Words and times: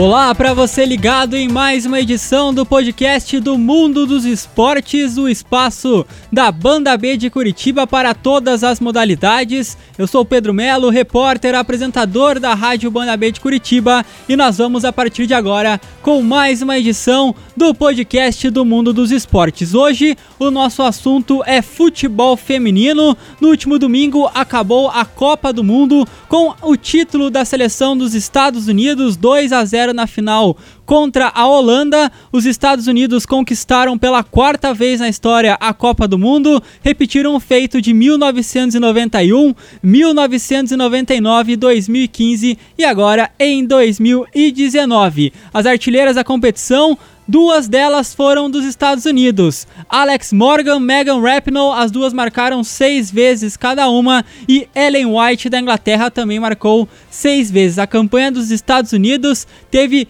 Olá 0.00 0.34
para 0.34 0.54
você 0.54 0.86
ligado 0.86 1.36
em 1.36 1.46
mais 1.46 1.84
uma 1.84 2.00
edição 2.00 2.54
do 2.54 2.64
podcast 2.64 3.38
do 3.38 3.58
Mundo 3.58 4.06
dos 4.06 4.24
Esportes, 4.24 5.18
o 5.18 5.28
espaço 5.28 6.06
da 6.32 6.50
Banda 6.50 6.96
B 6.96 7.18
de 7.18 7.28
Curitiba 7.28 7.86
para 7.86 8.14
todas 8.14 8.64
as 8.64 8.80
modalidades. 8.80 9.76
Eu 9.98 10.06
sou 10.06 10.24
Pedro 10.24 10.54
Melo, 10.54 10.88
repórter, 10.88 11.54
apresentador 11.54 12.40
da 12.40 12.54
Rádio 12.54 12.90
Banda 12.90 13.14
B 13.14 13.30
de 13.30 13.40
Curitiba 13.40 14.02
e 14.26 14.36
nós 14.36 14.56
vamos 14.56 14.86
a 14.86 14.92
partir 14.92 15.26
de 15.26 15.34
agora 15.34 15.78
com 16.00 16.22
mais 16.22 16.62
uma 16.62 16.78
edição 16.78 17.34
do 17.54 17.74
podcast 17.74 18.48
do 18.48 18.64
Mundo 18.64 18.94
dos 18.94 19.10
Esportes. 19.10 19.74
Hoje 19.74 20.16
o 20.38 20.50
nosso 20.50 20.82
assunto 20.82 21.42
é 21.44 21.60
futebol 21.60 22.38
feminino. 22.38 23.14
No 23.38 23.48
último 23.48 23.78
domingo 23.78 24.30
acabou 24.32 24.88
a 24.88 25.04
Copa 25.04 25.52
do 25.52 25.62
Mundo 25.62 26.08
com 26.26 26.54
o 26.62 26.74
título 26.74 27.28
da 27.28 27.44
seleção 27.44 27.94
dos 27.94 28.14
Estados 28.14 28.66
Unidos 28.66 29.14
2 29.14 29.52
a 29.52 29.62
0 29.62 29.89
na 29.92 30.06
final 30.06 30.56
contra 30.90 31.30
a 31.32 31.46
Holanda. 31.46 32.10
Os 32.32 32.44
Estados 32.44 32.88
Unidos 32.88 33.24
conquistaram 33.24 33.96
pela 33.96 34.24
quarta 34.24 34.74
vez 34.74 34.98
na 34.98 35.08
história 35.08 35.56
a 35.60 35.72
Copa 35.72 36.08
do 36.08 36.18
Mundo, 36.18 36.60
repetiram 36.82 37.36
o 37.36 37.38
feito 37.38 37.80
de 37.80 37.94
1991, 37.94 39.54
1999, 39.80 41.54
2015 41.54 42.58
e 42.76 42.84
agora 42.84 43.30
em 43.38 43.64
2019. 43.64 45.32
As 45.54 45.64
artilheiras 45.64 46.16
da 46.16 46.24
competição 46.24 46.98
Duas 47.30 47.68
delas 47.68 48.12
foram 48.12 48.50
dos 48.50 48.64
Estados 48.64 49.04
Unidos. 49.04 49.64
Alex 49.88 50.32
Morgan, 50.32 50.80
Megan 50.80 51.20
Rapinoe, 51.20 51.78
as 51.78 51.92
duas 51.92 52.12
marcaram 52.12 52.64
seis 52.64 53.08
vezes 53.08 53.56
cada 53.56 53.88
uma 53.88 54.24
e 54.48 54.66
Ellen 54.74 55.06
White 55.06 55.48
da 55.48 55.60
Inglaterra 55.60 56.10
também 56.10 56.40
marcou 56.40 56.88
seis 57.08 57.48
vezes. 57.48 57.78
A 57.78 57.86
campanha 57.86 58.32
dos 58.32 58.50
Estados 58.50 58.92
Unidos 58.92 59.46
teve 59.70 60.08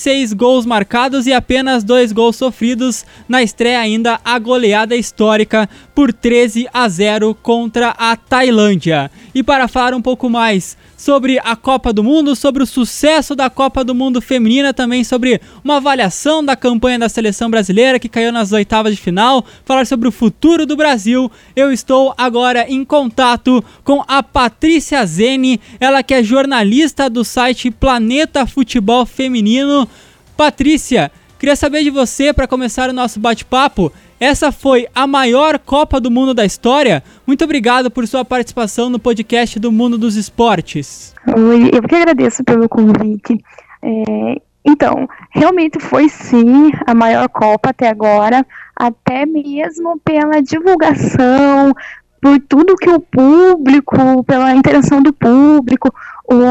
26 0.00 0.32
gols 0.32 0.64
marcados 0.64 1.26
e 1.26 1.32
apenas 1.32 1.84
dois 1.84 2.10
gols 2.10 2.36
sofridos. 2.36 3.04
Na 3.28 3.42
estreia 3.42 3.80
ainda 3.80 4.18
a 4.24 4.38
goleada 4.38 4.96
histórica 4.96 5.68
por 5.94 6.10
13 6.10 6.66
a 6.72 6.88
0 6.88 7.36
contra 7.42 7.90
a 7.90 8.16
Tailândia. 8.16 9.10
E 9.34 9.42
para 9.42 9.68
falar 9.68 9.92
um 9.92 10.00
pouco 10.00 10.30
mais 10.30 10.76
sobre 11.00 11.40
a 11.42 11.56
Copa 11.56 11.94
do 11.94 12.04
Mundo, 12.04 12.36
sobre 12.36 12.62
o 12.62 12.66
sucesso 12.66 13.34
da 13.34 13.48
Copa 13.48 13.82
do 13.82 13.94
Mundo 13.94 14.20
feminina, 14.20 14.74
também 14.74 15.02
sobre 15.02 15.40
uma 15.64 15.78
avaliação 15.78 16.44
da 16.44 16.54
campanha 16.54 16.98
da 16.98 17.08
seleção 17.08 17.50
brasileira 17.50 17.98
que 17.98 18.06
caiu 18.06 18.30
nas 18.30 18.52
oitavas 18.52 18.94
de 18.94 19.00
final, 19.00 19.42
falar 19.64 19.86
sobre 19.86 20.06
o 20.06 20.12
futuro 20.12 20.66
do 20.66 20.76
Brasil. 20.76 21.32
Eu 21.56 21.72
estou 21.72 22.12
agora 22.18 22.66
em 22.68 22.84
contato 22.84 23.64
com 23.82 24.04
a 24.06 24.22
Patrícia 24.22 25.04
Zene, 25.06 25.58
ela 25.80 26.02
que 26.02 26.12
é 26.12 26.22
jornalista 26.22 27.08
do 27.08 27.24
site 27.24 27.70
Planeta 27.70 28.46
Futebol 28.46 29.06
Feminino. 29.06 29.88
Patrícia, 30.36 31.10
queria 31.38 31.56
saber 31.56 31.82
de 31.82 31.88
você 31.88 32.30
para 32.30 32.46
começar 32.46 32.90
o 32.90 32.92
nosso 32.92 33.18
bate-papo. 33.18 33.90
Essa 34.20 34.52
foi 34.52 34.86
a 34.94 35.06
maior 35.06 35.58
Copa 35.58 35.98
do 35.98 36.10
Mundo 36.10 36.34
da 36.34 36.44
história. 36.44 37.02
Muito 37.26 37.42
obrigado 37.42 37.90
por 37.90 38.06
sua 38.06 38.22
participação 38.22 38.90
no 38.90 38.98
podcast 38.98 39.58
do 39.58 39.72
Mundo 39.72 39.96
dos 39.96 40.14
Esportes. 40.14 41.14
Oi, 41.26 41.70
eu 41.72 41.82
que 41.82 41.94
agradeço 41.94 42.44
pelo 42.44 42.68
convite. 42.68 43.42
É, 43.82 44.42
então, 44.62 45.08
realmente 45.30 45.80
foi 45.80 46.10
sim 46.10 46.70
a 46.86 46.92
maior 46.92 47.30
Copa 47.30 47.70
até 47.70 47.88
agora, 47.88 48.46
até 48.76 49.24
mesmo 49.24 49.98
pela 50.04 50.42
divulgação, 50.42 51.72
por 52.20 52.38
tudo 52.40 52.76
que 52.76 52.90
o 52.90 53.00
público, 53.00 54.22
pela 54.24 54.54
interação 54.54 55.02
do 55.02 55.14
público, 55.14 55.90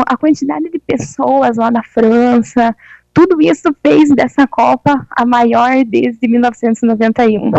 a 0.07 0.17
quantidade 0.17 0.71
de 0.71 0.79
pessoas 0.79 1.57
lá 1.57 1.69
na 1.69 1.83
França, 1.83 2.75
tudo 3.13 3.41
isso 3.41 3.73
fez 3.81 4.09
dessa 4.09 4.47
Copa 4.47 5.05
a 5.11 5.25
maior 5.25 5.83
desde 5.85 6.27
1991. 6.27 7.51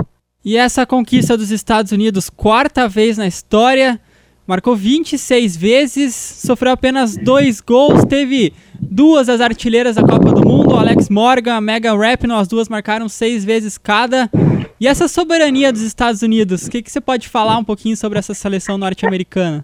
E 0.45 0.57
essa 0.57 0.87
conquista 0.87 1.37
dos 1.37 1.51
Estados 1.51 1.93
Unidos, 1.93 2.31
quarta 2.31 2.89
vez 2.89 3.19
na 3.19 3.27
história, 3.27 4.01
marcou 4.47 4.75
26 4.75 5.57
vezes, 5.57 6.15
sofreu 6.15 6.73
apenas 6.73 7.17
dois 7.17 7.61
gols, 7.61 8.05
teve 8.05 8.55
duas 8.81 9.27
das 9.27 9.41
artilheiras 9.41 9.97
da 9.97 10.03
Copa 10.03 10.33
do 10.33 10.49
Mundo, 10.49 10.77
Alex 10.77 11.11
Morgan, 11.11 11.57
a 11.57 11.61
Megan 11.61 11.97
Rapinoe, 11.97 12.41
as 12.41 12.49
duas 12.49 12.69
marcaram 12.69 13.09
seis 13.09 13.45
vezes 13.45 13.77
cada. 13.77 14.31
E 14.81 14.89
essa 14.89 15.09
soberania 15.09 15.71
dos 15.71 15.83
Estados 15.83 16.23
Unidos, 16.23 16.67
o 16.67 16.71
que, 16.71 16.81
que 16.81 16.91
você 16.91 17.03
pode 17.03 17.29
falar 17.29 17.59
um 17.59 17.65
pouquinho 17.65 17.97
sobre 17.97 18.19
essa 18.19 18.33
seleção 18.33 18.79
norte-americana? 18.79 19.63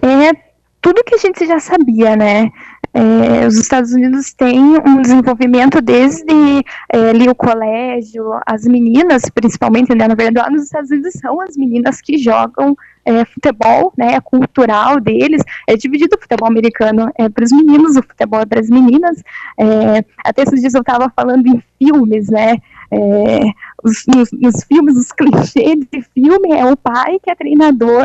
É 0.00 0.52
tudo 0.80 1.04
que 1.04 1.14
a 1.14 1.18
gente 1.18 1.44
já 1.46 1.58
sabia, 1.58 2.16
né? 2.16 2.50
É, 2.94 3.46
os 3.46 3.56
Estados 3.56 3.92
Unidos 3.92 4.34
têm 4.34 4.60
um 4.60 5.00
desenvolvimento 5.00 5.80
desde 5.80 6.62
é, 6.92 7.10
ali 7.10 7.26
o 7.26 7.34
colégio, 7.34 8.38
as 8.46 8.64
meninas, 8.64 9.22
principalmente, 9.34 9.94
né, 9.94 10.06
na 10.06 10.14
verdade, 10.14 10.50
nos 10.50 10.64
Estados 10.64 10.90
Unidos 10.90 11.14
são 11.14 11.40
as 11.40 11.56
meninas 11.56 12.02
que 12.02 12.18
jogam 12.18 12.76
é, 13.04 13.24
futebol, 13.24 13.94
né, 13.96 14.14
é 14.14 14.20
cultural 14.20 15.00
deles, 15.00 15.42
é 15.66 15.74
dividido 15.74 16.16
o 16.16 16.20
futebol 16.20 16.46
americano 16.46 17.10
é 17.16 17.30
para 17.30 17.44
os 17.44 17.50
meninos, 17.50 17.96
o 17.96 18.02
futebol 18.02 18.40
é 18.40 18.46
para 18.46 18.60
as 18.60 18.68
meninas, 18.68 19.22
é, 19.58 20.04
até 20.22 20.42
esses 20.42 20.60
dias 20.60 20.74
eu 20.74 20.82
estava 20.82 21.10
falando 21.16 21.46
em 21.46 21.62
filmes, 21.78 22.28
né, 22.28 22.58
é, 22.90 23.40
os, 23.82 24.04
nos, 24.06 24.30
nos, 24.32 24.64
filmes, 24.64 24.96
os 24.96 25.12
clichês 25.12 25.86
de 25.90 26.02
filme 26.14 26.52
é 26.52 26.66
o 26.66 26.76
pai 26.76 27.18
que 27.22 27.30
é 27.30 27.34
treinador 27.34 28.04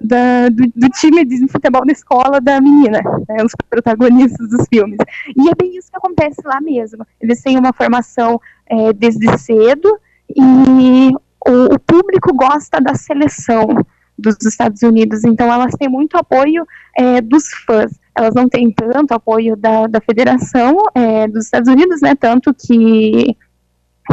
da, 0.00 0.48
do, 0.48 0.64
do, 0.74 0.88
time 0.90 1.24
de 1.24 1.48
futebol 1.48 1.84
da 1.84 1.92
escola 1.92 2.40
da 2.40 2.60
menina, 2.60 3.00
né, 3.28 3.44
os 3.44 3.52
protagonistas 3.68 4.48
dos 4.48 4.66
filmes. 4.68 4.98
E 5.36 5.48
é 5.48 5.54
bem 5.54 5.76
isso 5.76 5.90
que 5.90 5.96
acontece 5.96 6.40
lá 6.44 6.60
mesmo. 6.60 7.06
Eles 7.20 7.42
têm 7.42 7.58
uma 7.58 7.72
formação 7.72 8.40
é, 8.66 8.92
desde 8.92 9.36
cedo 9.38 9.98
e 10.34 11.10
o, 11.46 11.74
o, 11.74 11.78
público 11.80 12.34
gosta 12.34 12.80
da 12.80 12.94
seleção 12.94 13.68
dos 14.16 14.36
Estados 14.44 14.82
Unidos, 14.82 15.24
então 15.24 15.52
elas 15.52 15.72
têm 15.78 15.88
muito 15.88 16.16
apoio 16.16 16.66
é, 16.96 17.20
dos 17.20 17.48
fãs. 17.66 17.92
Elas 18.14 18.34
não 18.34 18.48
têm 18.48 18.72
tanto 18.72 19.14
apoio 19.14 19.56
da, 19.56 19.86
da 19.86 20.00
federação 20.00 20.76
é, 20.94 21.28
dos 21.28 21.44
Estados 21.44 21.68
Unidos, 21.68 22.00
né? 22.00 22.16
Tanto 22.16 22.52
que 22.52 23.36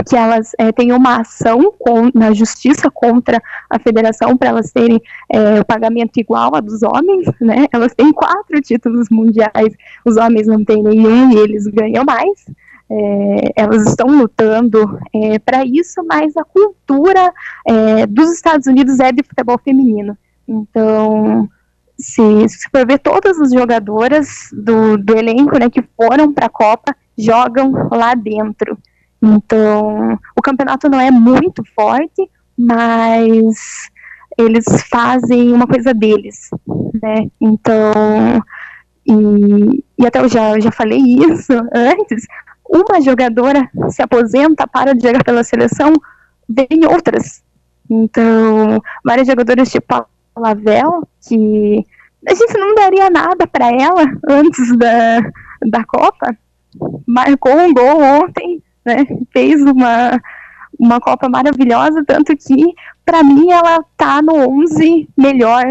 que 0.03 0.15
elas 0.15 0.51
é, 0.57 0.71
têm 0.71 0.91
uma 0.91 1.21
ação 1.21 1.73
com, 1.79 2.09
na 2.13 2.33
justiça 2.33 2.89
contra 2.91 3.41
a 3.69 3.79
federação 3.79 4.35
para 4.35 4.49
elas 4.49 4.71
terem 4.71 5.01
é, 5.31 5.59
o 5.59 5.65
pagamento 5.65 6.17
igual 6.19 6.55
a 6.55 6.59
dos 6.59 6.83
homens, 6.83 7.27
né? 7.39 7.65
Elas 7.71 7.93
têm 7.93 8.11
quatro 8.11 8.59
títulos 8.61 9.07
mundiais, 9.09 9.73
os 10.03 10.17
homens 10.17 10.47
não 10.47 10.63
têm 10.63 10.83
nenhum 10.83 11.31
e 11.31 11.37
eles 11.37 11.67
ganham 11.67 12.03
mais. 12.03 12.45
É, 12.89 13.51
elas 13.55 13.87
estão 13.87 14.07
lutando 14.07 14.99
é, 15.13 15.39
para 15.39 15.65
isso, 15.65 16.03
mas 16.05 16.35
a 16.37 16.43
cultura 16.43 17.33
dos 18.09 18.31
Estados 18.31 18.67
Unidos 18.67 18.99
é 18.99 19.11
de 19.11 19.23
futebol 19.23 19.57
feminino. 19.57 20.17
Então, 20.47 21.49
se, 21.97 22.49
se 22.49 22.69
for 22.69 22.85
ver 22.85 22.99
todas 22.99 23.39
as 23.39 23.51
jogadoras 23.51 24.49
do, 24.51 24.97
do 24.97 25.17
elenco 25.17 25.57
né, 25.57 25.69
que 25.69 25.83
foram 25.95 26.33
para 26.33 26.47
a 26.47 26.49
Copa, 26.49 26.95
jogam 27.17 27.71
lá 27.91 28.13
dentro. 28.13 28.77
Então, 29.25 30.19
o 30.37 30.41
campeonato 30.41 30.87
não 30.87 30.99
é 30.99 31.09
muito 31.09 31.63
forte, 31.73 32.29
mas 32.55 33.89
eles 34.37 34.65
fazem 34.87 35.51
uma 35.51 35.65
coisa 35.65 35.95
deles, 35.95 36.51
né? 37.01 37.27
Então, 37.41 38.43
e, 39.03 39.83
e 39.97 40.05
até 40.05 40.19
eu 40.19 40.29
já, 40.29 40.59
já 40.59 40.71
falei 40.71 40.99
isso 40.99 41.53
antes, 41.73 42.27
uma 42.69 43.01
jogadora 43.01 43.67
se 43.89 44.03
aposenta, 44.03 44.67
para 44.67 44.93
de 44.93 45.07
jogar 45.07 45.23
pela 45.23 45.43
seleção, 45.43 45.93
vem 46.47 46.85
outras. 46.87 47.43
Então, 47.89 48.79
várias 49.03 49.25
jogadoras 49.27 49.71
tipo 49.71 49.95
a 49.95 50.05
Lavelle, 50.37 51.01
que 51.27 51.83
a 52.27 52.33
gente 52.35 52.57
não 52.59 52.75
daria 52.75 53.09
nada 53.09 53.47
para 53.47 53.71
ela 53.71 54.03
antes 54.29 54.77
da, 54.77 55.19
da 55.67 55.83
Copa, 55.83 56.37
marcou 57.07 57.57
um 57.57 57.73
gol 57.73 58.01
ontem 58.01 58.61
né? 58.85 59.05
Fez 59.31 59.61
uma, 59.61 60.21
uma 60.79 60.99
Copa 60.99 61.27
maravilhosa, 61.29 62.03
tanto 62.05 62.35
que, 62.35 62.73
para 63.05 63.23
mim, 63.23 63.51
ela 63.51 63.83
tá 63.97 64.21
no 64.21 64.35
11 64.61 65.09
melhor 65.17 65.63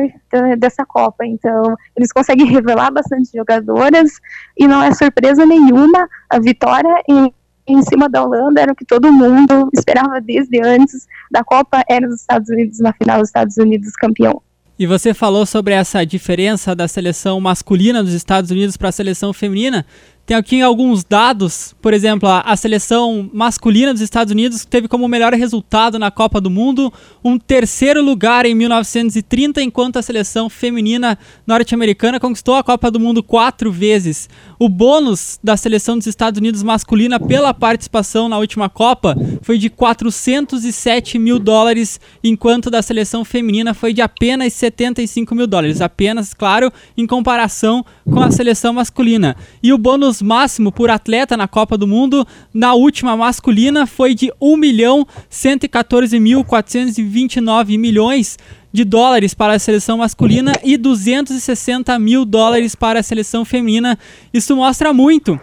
dessa 0.58 0.84
Copa. 0.84 1.24
Então, 1.24 1.76
eles 1.96 2.12
conseguem 2.12 2.46
revelar 2.46 2.90
bastante 2.90 3.30
jogadoras 3.34 4.10
e 4.56 4.66
não 4.66 4.82
é 4.82 4.92
surpresa 4.92 5.46
nenhuma 5.46 6.08
a 6.28 6.38
vitória 6.38 7.02
em, 7.08 7.32
em 7.66 7.82
cima 7.82 8.08
da 8.08 8.22
Holanda 8.22 8.60
era 8.60 8.72
o 8.72 8.76
que 8.76 8.84
todo 8.84 9.12
mundo 9.12 9.68
esperava 9.72 10.20
desde 10.20 10.60
antes 10.60 11.06
da 11.30 11.44
Copa, 11.44 11.82
era 11.88 12.06
os 12.06 12.20
Estados 12.20 12.48
Unidos 12.48 12.78
na 12.80 12.92
final, 12.92 13.20
os 13.20 13.28
Estados 13.28 13.56
Unidos 13.56 13.92
campeão. 13.92 14.42
E 14.76 14.86
você 14.86 15.14
falou 15.14 15.46
sobre 15.46 15.72
essa 15.72 16.04
diferença 16.04 16.74
da 16.74 16.88
seleção 16.88 17.40
masculina 17.40 18.02
dos 18.02 18.12
Estados 18.12 18.50
Unidos 18.50 18.76
para 18.76 18.88
a 18.88 18.92
seleção 18.92 19.32
feminina. 19.32 19.86
Tem 20.26 20.34
aqui 20.34 20.62
alguns 20.62 21.04
dados, 21.04 21.74
por 21.82 21.92
exemplo, 21.92 22.26
a, 22.26 22.40
a, 22.40 22.56
seleção 22.56 23.28
masculina 23.30 23.92
dos 23.92 24.00
Estados 24.00 24.32
Unidos 24.32 24.64
teve 24.64 24.88
como 24.88 25.06
melhor 25.06 25.34
resultado 25.34 25.98
na 25.98 26.10
Copa 26.10 26.40
do 26.40 26.48
Mundo 26.48 26.90
um 27.22 27.38
terceiro 27.38 28.02
lugar 28.02 28.46
em 28.46 28.54
1930, 28.54 29.60
enquanto 29.60 29.98
a 29.98 30.02
seleção 30.02 30.48
feminina 30.48 31.18
norte-americana 31.46 32.18
conquistou 32.18 32.54
a 32.54 32.64
Copa 32.64 32.90
do 32.90 32.98
Mundo 32.98 33.22
quatro 33.22 33.70
vezes. 33.70 34.26
O 34.58 34.66
bônus 34.66 35.38
da 35.44 35.58
seleção 35.58 35.98
dos 35.98 36.06
Estados 36.06 36.38
Unidos 36.38 36.62
masculina 36.62 37.20
pela 37.20 37.52
participação 37.52 38.26
na 38.26 38.38
última 38.38 38.70
Copa 38.70 39.14
foi 39.42 39.58
de 39.58 39.68
407 39.68 41.18
mil 41.18 41.38
dólares, 41.38 42.00
enquanto 42.22 42.70
da 42.70 42.80
seleção 42.80 43.26
feminina 43.26 43.74
foi 43.74 43.92
de 43.92 44.00
apenas 44.00 44.54
75 44.54 45.34
mil 45.34 45.46
dólares. 45.46 45.82
Apenas, 45.82 46.32
claro, 46.32 46.72
em 46.96 47.06
comparação 47.06 47.84
com 48.06 48.20
a 48.20 48.30
seleção 48.30 48.72
masculina. 48.72 49.36
E 49.62 49.70
o 49.70 49.76
bônus 49.76 50.13
máximo 50.22 50.72
por 50.72 50.90
atleta 50.90 51.36
na 51.36 51.48
Copa 51.48 51.78
do 51.78 51.86
Mundo 51.86 52.26
na 52.52 52.74
última 52.74 53.16
masculina 53.16 53.86
foi 53.86 54.12
de 54.14 54.32
1 54.40 54.56
milhão 54.56 55.06
114.429 55.30 57.78
milhões 57.78 58.36
de 58.72 58.84
dólares 58.84 59.34
para 59.34 59.54
a 59.54 59.58
seleção 59.58 59.98
masculina 59.98 60.52
e 60.64 60.76
260 60.76 61.96
mil 61.98 62.24
dólares 62.24 62.74
para 62.74 62.98
a 62.98 63.02
seleção 63.02 63.44
feminina. 63.44 63.96
Isso 64.32 64.56
mostra 64.56 64.92
muito 64.92 65.38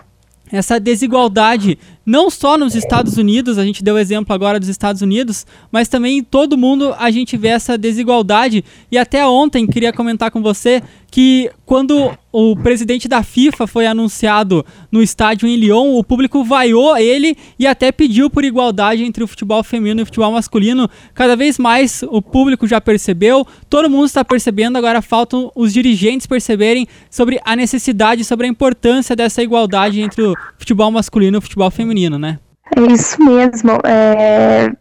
essa 0.51 0.79
desigualdade, 0.79 1.77
não 2.05 2.29
só 2.29 2.57
nos 2.57 2.75
Estados 2.75 3.17
Unidos, 3.17 3.57
a 3.57 3.65
gente 3.65 3.83
deu 3.83 3.97
exemplo 3.97 4.33
agora 4.33 4.59
dos 4.59 4.69
Estados 4.69 5.01
Unidos, 5.01 5.45
mas 5.71 5.87
também 5.87 6.19
em 6.19 6.23
todo 6.23 6.57
mundo 6.57 6.95
a 6.97 7.11
gente 7.11 7.37
vê 7.37 7.49
essa 7.49 7.77
desigualdade. 7.77 8.63
E 8.91 8.97
até 8.97 9.25
ontem 9.25 9.67
queria 9.67 9.93
comentar 9.93 10.31
com 10.31 10.41
você 10.41 10.81
que 11.11 11.51
quando 11.65 12.17
o 12.31 12.55
presidente 12.55 13.09
da 13.09 13.21
FIFA 13.21 13.67
foi 13.67 13.85
anunciado 13.85 14.65
no 14.89 15.03
estádio 15.03 15.47
em 15.47 15.57
Lyon, 15.57 15.97
o 15.97 16.03
público 16.03 16.41
vaiou 16.41 16.95
ele 16.95 17.35
e 17.59 17.67
até 17.67 17.91
pediu 17.91 18.29
por 18.29 18.45
igualdade 18.45 19.03
entre 19.03 19.21
o 19.21 19.27
futebol 19.27 19.61
feminino 19.61 19.99
e 19.99 20.03
o 20.03 20.05
futebol 20.05 20.31
masculino. 20.31 20.89
Cada 21.13 21.35
vez 21.35 21.59
mais 21.59 22.01
o 22.07 22.21
público 22.21 22.65
já 22.65 22.79
percebeu, 22.79 23.45
todo 23.69 23.89
mundo 23.89 24.05
está 24.05 24.23
percebendo, 24.23 24.77
agora 24.77 25.01
faltam 25.01 25.51
os 25.53 25.73
dirigentes 25.73 26.25
perceberem 26.25 26.87
sobre 27.09 27.41
a 27.43 27.57
necessidade, 27.57 28.23
sobre 28.23 28.47
a 28.47 28.49
importância 28.49 29.13
dessa 29.13 29.43
igualdade 29.43 29.99
entre 29.99 30.21
o 30.21 30.33
futebol 30.57 30.89
masculino 30.89 31.37
e 31.37 31.39
o 31.39 31.41
futebol 31.41 31.69
feminino, 31.69 31.90
né? 32.17 32.39
É 32.75 32.81
isso 32.91 33.23
mesmo. 33.23 33.71
É... 33.85 34.71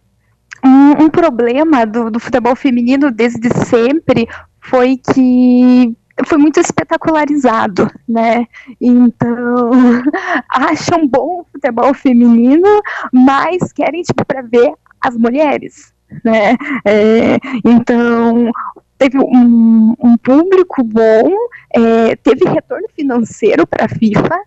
Um, 0.65 1.05
um, 1.05 1.09
problema 1.09 1.87
do, 1.87 2.11
do 2.11 2.21
futebol 2.21 2.55
feminino 2.55 3.11
desde 3.11 3.49
sempre 3.65 4.29
foi 4.61 4.99
que 4.99 5.97
foi 6.27 6.39
muito 6.39 6.61
espetacularizado, 6.61 7.91
né? 8.09 8.47
Então, 8.81 9.71
acham 10.51 11.07
bom 11.09 11.41
o 11.41 11.47
futebol 11.51 11.95
feminino, 11.95 12.83
mas 13.13 13.73
querem, 13.73 14.03
tipo, 14.03 14.25
para 14.25 14.43
ver 14.43 14.73
as 15.01 15.17
mulheres, 15.17 15.95
né? 16.23 16.57
É, 16.85 17.39
então, 17.65 18.51
teve 18.99 19.19
um, 19.19 19.95
um 19.99 20.17
público 20.19 20.83
bom, 20.83 21.31
é, 21.75 22.17
teve 22.17 22.45
retorno 22.49 22.87
financeiro 22.95 23.67
para 23.67 23.87
a 23.87 23.89
FIFA, 23.89 24.39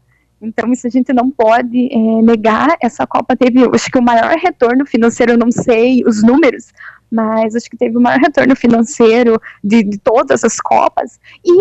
então, 0.43 0.71
isso 0.73 0.85
a 0.85 0.89
gente 0.89 1.13
não 1.13 1.31
pode 1.31 1.89
é, 1.91 2.21
negar. 2.21 2.75
Essa 2.81 3.07
Copa 3.07 3.35
teve, 3.35 3.63
acho 3.73 3.89
que 3.89 3.97
o 3.97 4.03
maior 4.03 4.35
retorno 4.35 4.85
financeiro, 4.85 5.31
eu 5.31 5.37
não 5.37 5.51
sei 5.51 6.03
os 6.05 6.21
números, 6.21 6.67
mas 7.09 7.55
acho 7.55 7.69
que 7.69 7.77
teve 7.77 7.97
o 7.97 8.01
maior 8.01 8.19
retorno 8.19 8.55
financeiro 8.55 9.41
de, 9.63 9.83
de 9.83 9.97
todas 9.97 10.43
as 10.43 10.59
Copas. 10.59 11.17
E 11.45 11.53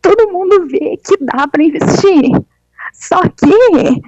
todo 0.00 0.32
mundo 0.32 0.66
vê 0.66 0.98
que 1.04 1.16
dá 1.20 1.46
para 1.46 1.62
investir. 1.62 2.30
Só 2.94 3.20
que 3.22 4.02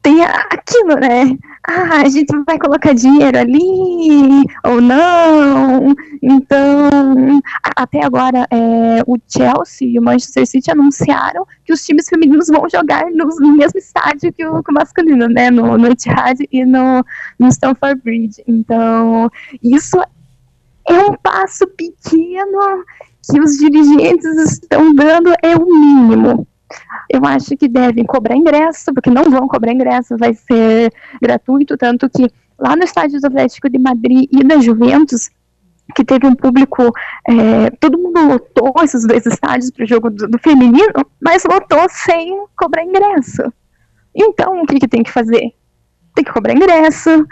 tem 0.00 0.24
aquilo, 0.24 0.94
né? 1.00 1.36
Ah, 1.64 2.02
a 2.04 2.08
gente 2.08 2.34
vai 2.44 2.58
colocar 2.58 2.92
dinheiro 2.92 3.38
ali 3.38 4.44
ou 4.64 4.80
não. 4.80 5.94
Então, 6.20 7.40
até 7.76 8.04
agora, 8.04 8.46
é, 8.50 9.02
o 9.06 9.16
Chelsea 9.28 9.88
e 9.88 9.98
o 9.98 10.02
Manchester 10.02 10.44
City 10.44 10.72
anunciaram 10.72 11.46
que 11.64 11.72
os 11.72 11.84
times 11.84 12.08
femininos 12.08 12.48
vão 12.48 12.68
jogar 12.68 13.04
no, 13.12 13.26
mesmo 13.56 13.78
estádio 13.78 14.32
que 14.32 14.44
o, 14.44 14.60
que 14.62 14.70
o, 14.72 14.74
masculino, 14.74 15.28
né? 15.28 15.50
No, 15.50 15.78
no 15.78 15.86
Etihad 15.86 16.40
e 16.50 16.64
no, 16.64 17.04
no 17.38 17.48
Stamford 17.48 18.00
Bridge. 18.02 18.42
Então, 18.46 19.30
isso 19.62 20.00
é 20.88 20.94
um 20.94 21.14
passo 21.22 21.64
pequeno 21.68 22.84
que 23.30 23.40
os 23.40 23.56
dirigentes 23.56 24.24
estão 24.50 24.92
dando, 24.92 25.32
é 25.40 25.54
o 25.56 25.64
mínimo 25.64 26.46
eu 27.08 27.24
acho 27.24 27.56
que 27.56 27.68
devem 27.68 28.04
cobrar 28.04 28.36
ingresso, 28.36 28.92
porque 28.92 29.10
não 29.10 29.24
vão 29.24 29.48
cobrar 29.48 29.72
ingresso, 29.72 30.16
vai 30.16 30.34
ser 30.34 30.92
gratuito, 31.20 31.76
tanto 31.76 32.08
que 32.08 32.30
lá 32.58 32.76
no 32.76 32.84
estádio 32.84 33.20
do 33.20 33.26
Atlético 33.26 33.68
de 33.68 33.78
Madrid 33.78 34.28
e 34.30 34.44
da 34.44 34.58
Juventus, 34.58 35.30
que 35.94 36.04
teve 36.04 36.26
um 36.26 36.34
público, 36.34 36.92
é, 37.28 37.70
todo 37.80 37.98
mundo 37.98 38.26
lotou 38.26 38.72
esses 38.82 39.06
dois 39.06 39.26
estádios 39.26 39.70
para 39.70 39.84
o 39.84 39.86
jogo 39.86 40.10
do, 40.10 40.28
do, 40.28 40.38
feminino, 40.38 40.92
mas 41.20 41.44
lotou 41.44 41.86
sem 41.90 42.44
cobrar 42.56 42.84
ingresso. 42.84 43.52
Então, 44.14 44.62
o 44.62 44.66
que, 44.66 44.78
que 44.78 44.88
tem 44.88 45.02
que 45.02 45.10
fazer? 45.10 45.52
Tem 46.14 46.24
que 46.24 46.32
cobrar 46.32 46.54
ingresso, 46.54 47.26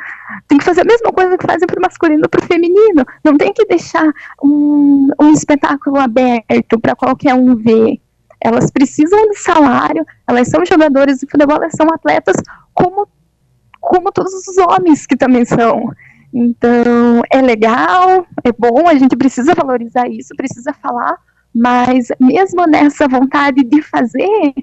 tem 0.49 0.59
que 0.59 0.65
fazer 0.65 0.81
a 0.81 0.85
mesma 0.85 1.13
coisa 1.13 1.37
que 1.37 1.47
fazem 1.47 1.67
para 1.67 1.79
o 1.79 1.83
masculino 1.83 2.29
para 2.29 2.43
o 2.43 2.47
feminino. 2.47 3.05
Não 3.23 3.37
tem 3.37 3.53
que 3.53 3.67
deixar 3.67 4.11
um, 4.43 5.09
um 5.21 5.33
espetáculo 5.33 5.99
aberto 5.99 6.79
para 6.81 6.97
qualquer 6.97 7.35
um 7.35 7.55
ver 7.55 8.01
elas 8.43 8.71
precisam 8.71 9.29
de 9.29 9.39
salário, 9.39 10.05
elas 10.27 10.49
são 10.49 10.65
jogadores 10.65 11.19
de 11.19 11.27
futebol, 11.31 11.57
elas 11.57 11.73
são 11.77 11.87
atletas 11.93 12.37
como, 12.73 13.07
como 13.81 14.11
todos 14.13 14.33
os 14.33 14.59
homens 14.59 15.07
que 15.07 15.17
também 15.17 15.45
são. 15.45 15.93
Então, 16.33 17.23
é 17.31 17.43
legal, 17.43 18.27
é 18.45 18.53
bom, 18.53 18.89
a 18.89 18.95
gente 18.95 19.17
precisa 19.17 19.55
valorizar 19.55 20.09
isso, 20.09 20.35
precisa 20.37 20.73
falar, 20.73 21.17
mas 21.55 22.09
mesmo 22.21 22.67
nessa 22.67 23.09
vontade 23.09 23.65
de 23.65 23.83
fazer, 23.83 24.55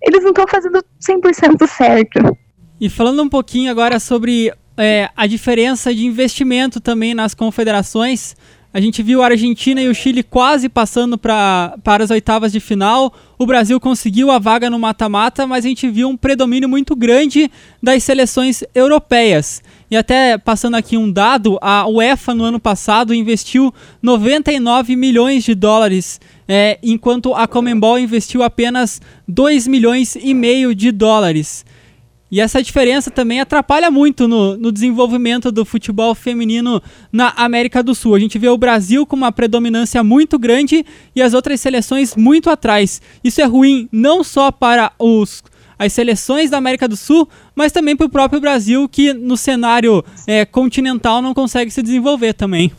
eles 0.00 0.22
não 0.22 0.30
estão 0.30 0.46
fazendo 0.48 0.82
100% 1.00 1.66
certo. 1.66 2.36
E 2.80 2.88
falando 2.88 3.22
um 3.22 3.28
pouquinho 3.28 3.70
agora 3.70 3.98
sobre 3.98 4.52
é, 4.76 5.10
a 5.16 5.26
diferença 5.26 5.94
de 5.94 6.04
investimento 6.06 6.80
também 6.80 7.14
nas 7.14 7.34
confederações, 7.34 8.36
a 8.76 8.80
gente 8.80 9.02
viu 9.02 9.22
a 9.22 9.26
Argentina 9.28 9.80
e 9.80 9.88
o 9.88 9.94
Chile 9.94 10.22
quase 10.22 10.68
passando 10.68 11.16
pra, 11.16 11.78
para 11.82 12.04
as 12.04 12.10
oitavas 12.10 12.52
de 12.52 12.60
final. 12.60 13.10
O 13.38 13.46
Brasil 13.46 13.80
conseguiu 13.80 14.30
a 14.30 14.38
vaga 14.38 14.68
no 14.68 14.78
mata-mata, 14.78 15.46
mas 15.46 15.64
a 15.64 15.68
gente 15.68 15.88
viu 15.88 16.10
um 16.10 16.16
predomínio 16.16 16.68
muito 16.68 16.94
grande 16.94 17.50
das 17.82 18.04
seleções 18.04 18.62
europeias. 18.74 19.62
E 19.90 19.96
até 19.96 20.36
passando 20.36 20.74
aqui 20.74 20.94
um 20.94 21.10
dado, 21.10 21.58
a 21.62 21.88
UEFA 21.88 22.34
no 22.34 22.44
ano 22.44 22.60
passado 22.60 23.14
investiu 23.14 23.72
99 24.02 24.94
milhões 24.94 25.42
de 25.42 25.54
dólares, 25.54 26.20
é, 26.46 26.78
enquanto 26.82 27.32
a 27.32 27.48
Comembol 27.48 27.98
investiu 27.98 28.42
apenas 28.42 29.00
2 29.26 29.66
milhões 29.68 30.18
e 30.20 30.34
meio 30.34 30.74
de 30.74 30.92
dólares. 30.92 31.64
E 32.30 32.40
essa 32.40 32.60
diferença 32.60 33.10
também 33.10 33.40
atrapalha 33.40 33.90
muito 33.90 34.26
no, 34.26 34.56
no, 34.56 34.72
desenvolvimento 34.72 35.52
do 35.52 35.64
futebol 35.64 36.14
feminino 36.14 36.82
na 37.12 37.32
América 37.36 37.82
do 37.82 37.94
Sul. 37.94 38.16
A 38.16 38.18
gente 38.18 38.38
vê 38.38 38.48
o 38.48 38.58
Brasil 38.58 39.06
com 39.06 39.14
uma 39.14 39.30
predominância 39.30 40.02
muito 40.02 40.38
grande 40.38 40.84
e 41.14 41.22
as 41.22 41.34
outras 41.34 41.60
seleções 41.60 42.16
muito 42.16 42.50
atrás. 42.50 43.00
Isso 43.22 43.40
é 43.40 43.44
ruim 43.44 43.88
não 43.92 44.24
só 44.24 44.50
para 44.50 44.90
os, 44.98 45.44
as 45.78 45.92
seleções 45.92 46.50
da 46.50 46.58
América 46.58 46.88
do 46.88 46.96
Sul, 46.96 47.28
mas 47.54 47.70
também 47.70 47.96
para 47.96 48.06
o 48.06 48.10
próprio 48.10 48.40
Brasil, 48.40 48.88
que 48.88 49.12
no 49.12 49.36
cenário 49.36 50.04
é, 50.26 50.44
continental 50.44 51.22
não 51.22 51.32
consegue 51.32 51.70
se 51.70 51.80
desenvolver 51.80 52.32
também. 52.32 52.72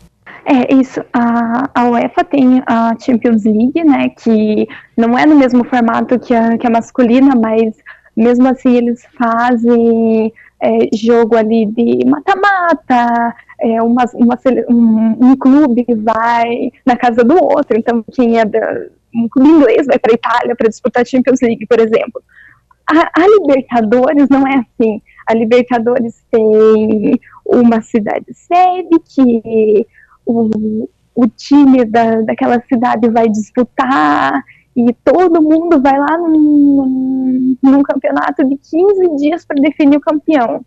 É 0.49 0.73
isso. 0.73 1.01
A, 1.13 1.69
a 1.75 1.89
UEFA 1.89 2.23
tem 2.23 2.63
a 2.65 2.95
Champions 2.99 3.43
League, 3.43 3.83
né, 3.83 4.09
que 4.09 4.67
não 4.95 5.17
é 5.17 5.25
no 5.25 5.35
mesmo 5.35 5.65
formato 5.65 6.17
que 6.17 6.33
a, 6.33 6.57
que 6.57 6.65
a 6.65 6.69
masculina, 6.69 7.35
mas 7.35 7.75
mesmo 8.17 8.47
assim 8.47 8.75
eles 8.75 9.05
fazem 9.15 10.33
é, 10.59 10.95
jogo 10.95 11.37
ali 11.37 11.67
de 11.67 12.03
mata-mata, 12.05 13.35
é, 13.59 13.81
uma, 13.81 14.05
uma, 14.15 14.39
um, 14.69 15.29
um, 15.29 15.35
clube 15.35 15.85
vai 15.95 16.71
na 16.85 16.95
casa 16.95 17.23
do 17.23 17.35
outro, 17.35 17.77
então 17.77 18.03
quem 18.11 18.39
é 18.39 18.45
da, 18.45 18.87
um 19.13 19.27
clube 19.29 19.49
inglês 19.49 19.85
vai 19.85 19.99
para 19.99 20.11
a 20.11 20.15
Itália 20.15 20.55
para 20.55 20.69
disputar 20.69 21.03
a 21.03 21.05
Champions 21.05 21.41
League, 21.41 21.65
por 21.67 21.79
exemplo. 21.79 22.21
A, 22.89 23.21
a, 23.21 23.27
Libertadores 23.27 24.29
não 24.29 24.47
é 24.47 24.55
assim. 24.55 25.01
A 25.27 25.33
Libertadores 25.33 26.23
tem 26.31 27.19
uma 27.45 27.81
cidade 27.81 28.25
sede 28.33 28.99
que 29.05 29.85
o, 30.25 30.89
o 31.15 31.27
time 31.27 31.83
da, 31.85 32.21
daquela 32.21 32.61
cidade 32.67 33.09
vai 33.09 33.27
disputar 33.27 34.43
e 34.77 34.93
todo 35.03 35.41
mundo 35.41 35.81
vai 35.81 35.97
lá 35.97 36.19
num, 36.19 37.57
num 37.63 37.81
campeonato 37.81 38.47
de 38.47 38.55
15 38.57 39.15
dias 39.17 39.43
para 39.43 39.59
definir 39.59 39.97
o 39.97 40.01
campeão. 40.01 40.63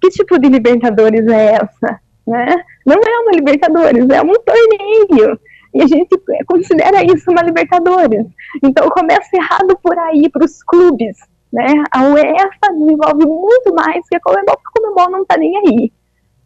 Que 0.00 0.08
tipo 0.10 0.36
de 0.36 0.48
Libertadores 0.48 1.24
é 1.28 1.52
essa? 1.54 2.00
Né? 2.26 2.64
Não 2.84 2.96
é 2.96 3.18
uma 3.20 3.32
Libertadores, 3.32 4.08
é 4.10 4.20
um 4.20 4.34
torneio. 4.34 5.38
E 5.72 5.82
a 5.82 5.86
gente 5.86 6.20
considera 6.44 7.04
isso 7.04 7.30
uma 7.30 7.42
Libertadores. 7.42 8.26
Então 8.64 8.88
começa 8.90 9.28
errado 9.36 9.78
por 9.80 9.96
aí 9.96 10.28
para 10.28 10.44
os 10.44 10.60
clubes. 10.64 11.16
né? 11.52 11.84
A 11.92 12.02
UEFA 12.06 12.74
desenvolve 12.76 13.26
muito 13.26 13.72
mais 13.74 14.06
que 14.08 14.16
a 14.16 14.20
Comebol, 14.20 14.56
porque 14.56 14.78
a 14.78 14.82
Comebol 14.82 15.10
não 15.10 15.22
está 15.22 15.36
nem 15.36 15.56
aí, 15.56 15.92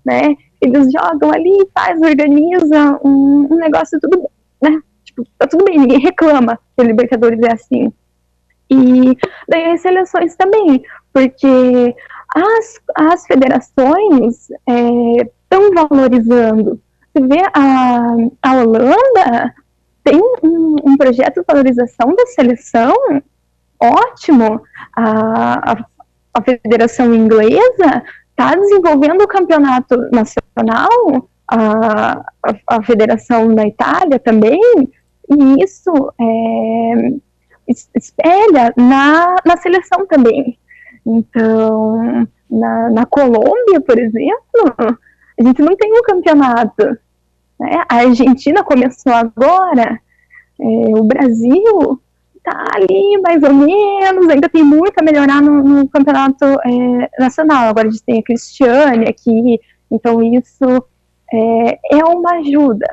né? 0.05 0.37
Eles 0.61 0.93
jogam 0.93 1.31
ali, 1.31 1.67
faz, 1.75 2.01
organiza 2.03 3.01
um, 3.03 3.49
um 3.51 3.57
negócio 3.57 3.99
tudo, 4.01 4.29
né? 4.61 4.83
Tipo, 5.15 5.29
tá 5.39 5.47
tudo 5.47 5.65
bem, 5.65 5.79
ninguém 5.79 5.99
reclama 5.99 6.59
que 6.77 6.83
a 6.83 6.87
Libertadores 6.87 7.41
é 7.41 7.53
assim. 7.53 7.93
E 8.71 9.17
daí 9.49 9.73
as 9.73 9.81
seleções 9.81 10.35
também, 10.37 10.83
porque 11.13 11.95
as, 12.35 12.81
as 12.95 13.27
federações 13.27 14.49
estão 14.51 15.69
é, 15.69 15.87
valorizando. 15.89 16.81
Você 17.13 17.27
vê 17.27 17.43
a, 17.55 18.17
a 18.43 18.55
Holanda 18.57 19.55
tem 20.03 20.21
um, 20.21 20.77
um, 20.85 20.97
projeto 20.97 21.41
de 21.41 21.47
valorização 21.47 22.15
da 22.15 22.27
seleção 22.27 22.95
ótimo. 23.81 24.63
A, 24.95 25.73
a, 25.73 25.87
a 26.35 26.43
Federação 26.43 27.15
Inglesa 27.15 28.03
está 28.31 28.55
desenvolvendo 28.55 29.23
o 29.23 29.29
campeonato 29.29 29.97
nacional, 30.11 31.29
a, 31.49 32.19
a, 32.43 32.55
a, 32.67 32.83
Federação 32.83 33.55
da 33.55 33.67
Itália 33.67 34.19
também, 34.19 34.61
e 35.31 35.65
isso 35.65 35.91
é, 36.21 37.13
espelha 37.95 38.73
na, 38.77 39.37
na 39.45 39.57
seleção 39.57 40.07
também. 40.07 40.59
Então, 41.07 42.27
na, 42.51 42.91
na 42.91 43.07
Colômbia, 43.07 43.81
por 43.81 43.99
exemplo, 43.99 44.75
a 45.39 45.43
gente 45.43 45.63
não 45.63 45.77
tem 45.77 45.93
um 45.93 46.03
campeonato. 46.03 46.85
Né? 47.59 47.83
A 47.89 47.97
Argentina 47.97 48.63
começou 48.63 49.13
agora, 49.13 50.01
é, 50.61 50.65
o 50.65 51.05
Brasil 51.05 52.01
está 52.37 52.65
ali 52.75 53.21
mais 53.23 53.43
ou 53.43 53.55
menos, 53.55 54.29
ainda 54.29 54.49
tem 54.49 54.63
muito 54.63 54.99
a 54.99 55.03
melhorar 55.03 55.41
no, 55.41 55.63
no 55.63 55.89
campeonato 55.89 56.45
é, 56.45 57.11
nacional. 57.19 57.69
Agora 57.69 57.89
a 57.89 57.91
gente 57.91 58.05
tem 58.05 58.21
a 58.21 58.23
Cristiane 58.23 59.09
aqui, 59.09 59.61
então 59.91 60.23
isso 60.23 60.85
é, 61.33 61.99
é 61.99 62.05
uma 62.05 62.35
ajuda. 62.35 62.87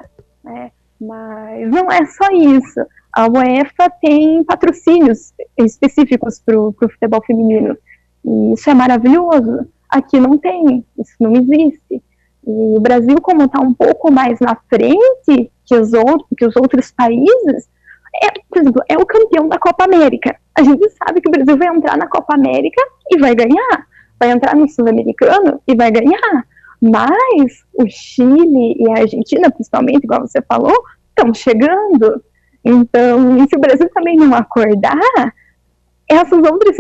Né? 0.44 0.72
Mas 1.02 1.68
não 1.72 1.92
é 1.92 2.06
só 2.06 2.28
isso. 2.32 2.80
A 3.12 3.28
UEFA 3.28 3.90
tem 4.00 4.44
patrocínios 4.44 5.34
específicos 5.58 6.40
para 6.40 6.58
o 6.58 6.74
futebol 6.80 7.24
feminino. 7.26 7.76
E 8.24 8.54
isso 8.54 8.70
é 8.70 8.74
maravilhoso. 8.76 9.68
Aqui 9.90 10.20
não 10.20 10.38
tem, 10.38 10.86
isso 10.98 11.16
não 11.20 11.34
existe. 11.34 12.02
E 12.48 12.78
o 12.78 12.80
Brasil, 12.80 13.20
como 13.22 13.44
está 13.44 13.60
um 13.60 13.74
pouco 13.74 14.12
mais 14.12 14.40
na 14.40 14.56
frente 14.70 15.52
que 15.66 15.76
os, 15.76 15.92
outros, 15.94 16.28
que 16.38 16.46
os 16.46 16.56
outros 16.56 16.92
países, 16.92 17.68
é, 18.24 18.28
por 18.48 18.60
exemplo, 18.60 18.84
é 18.88 18.98
o 18.98 19.06
campeão 19.06 19.50
da 19.50 19.58
Copa 19.58 19.86
América. 19.86 20.36
A 20.58 20.64
gente 20.64 20.88
sabe 20.92 21.20
que 21.20 21.30
o 21.30 21.32
Brasil 21.32 21.58
vai 21.58 21.68
entrar 21.68 21.98
na 21.98 22.08
Copa 22.08 22.36
América 22.36 22.82
e 23.10 23.18
vai 23.18 23.34
ganhar. 23.34 23.88
Vai 24.20 24.32
entrar 24.32 24.56
no 24.56 24.70
Sul-Americano 24.70 25.62
e 25.68 25.76
vai 25.76 25.92
ganhar. 25.92 26.46
Mas 26.82 27.64
o 27.74 27.86
Chile 27.88 28.76
e 28.80 28.90
a 28.90 29.02
Argentina, 29.02 29.52
principalmente, 29.52 30.04
igual 30.04 30.22
você 30.22 30.42
falou, 30.42 30.76
estão 31.10 31.34
chegando. 31.34 32.24
Então, 32.66 33.48
se 33.48 33.56
o 33.56 33.60
Brasil 33.60 33.90
também 33.94 34.16
não 34.16 34.34
acordar, 34.34 35.34
essas 36.10 36.40
outras 36.44 36.76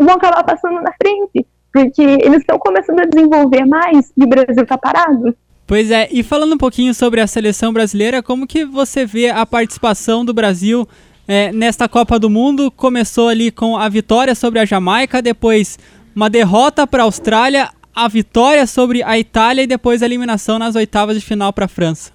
vão 0.00 0.14
acabar 0.14 0.44
passando 0.44 0.80
na 0.82 0.92
frente, 1.00 1.46
porque 1.72 2.02
eles 2.02 2.40
estão 2.40 2.58
começando 2.58 3.00
a 3.00 3.06
desenvolver 3.06 3.64
mais 3.64 4.12
e 4.16 4.24
o 4.24 4.28
Brasil 4.28 4.62
está 4.62 4.78
parado. 4.78 5.34
Pois 5.66 5.90
é, 5.90 6.08
e 6.12 6.22
falando 6.22 6.54
um 6.54 6.58
pouquinho 6.58 6.94
sobre 6.94 7.20
a 7.20 7.26
seleção 7.26 7.72
brasileira, 7.72 8.22
como 8.22 8.46
que 8.46 8.64
você 8.64 9.04
vê 9.04 9.30
a 9.30 9.44
participação 9.44 10.24
do 10.24 10.32
Brasil 10.32 10.86
é, 11.26 11.50
nesta 11.50 11.88
Copa 11.88 12.20
do 12.20 12.30
Mundo? 12.30 12.70
Começou 12.70 13.28
ali 13.28 13.50
com 13.50 13.76
a 13.76 13.88
vitória 13.88 14.34
sobre 14.34 14.60
a 14.60 14.64
Jamaica, 14.64 15.20
depois 15.20 15.76
uma 16.14 16.30
derrota 16.30 16.86
para 16.86 17.02
a 17.02 17.06
Austrália, 17.06 17.70
a 17.96 18.08
vitória 18.08 18.66
sobre 18.66 19.02
a 19.02 19.18
Itália 19.18 19.62
e 19.62 19.66
depois 19.66 20.02
a 20.02 20.06
eliminação 20.06 20.58
nas 20.58 20.76
oitavas 20.76 21.18
de 21.18 21.24
final 21.24 21.50
para 21.50 21.64
a 21.64 21.68
França. 21.68 22.12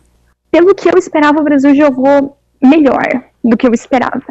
Pelo 0.52 0.76
que 0.76 0.88
eu 0.88 0.96
esperava, 0.96 1.42
o 1.42 1.44
Brasil 1.44 1.74
jogou 1.74 2.38
melhor 2.62 3.24
do 3.44 3.58
que 3.58 3.66
eu 3.66 3.74
esperava. 3.74 4.24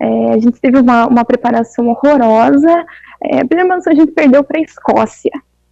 É, 0.00 0.32
a 0.32 0.38
gente 0.38 0.60
teve 0.60 0.78
uma, 0.78 1.06
uma 1.06 1.24
preparação 1.24 1.86
horrorosa. 1.88 2.84
É, 3.22 3.44
primeiro, 3.44 3.72
a 3.86 3.94
gente 3.94 4.10
perdeu 4.10 4.42
para 4.42 4.58
a 4.58 4.62
Escócia. 4.62 5.30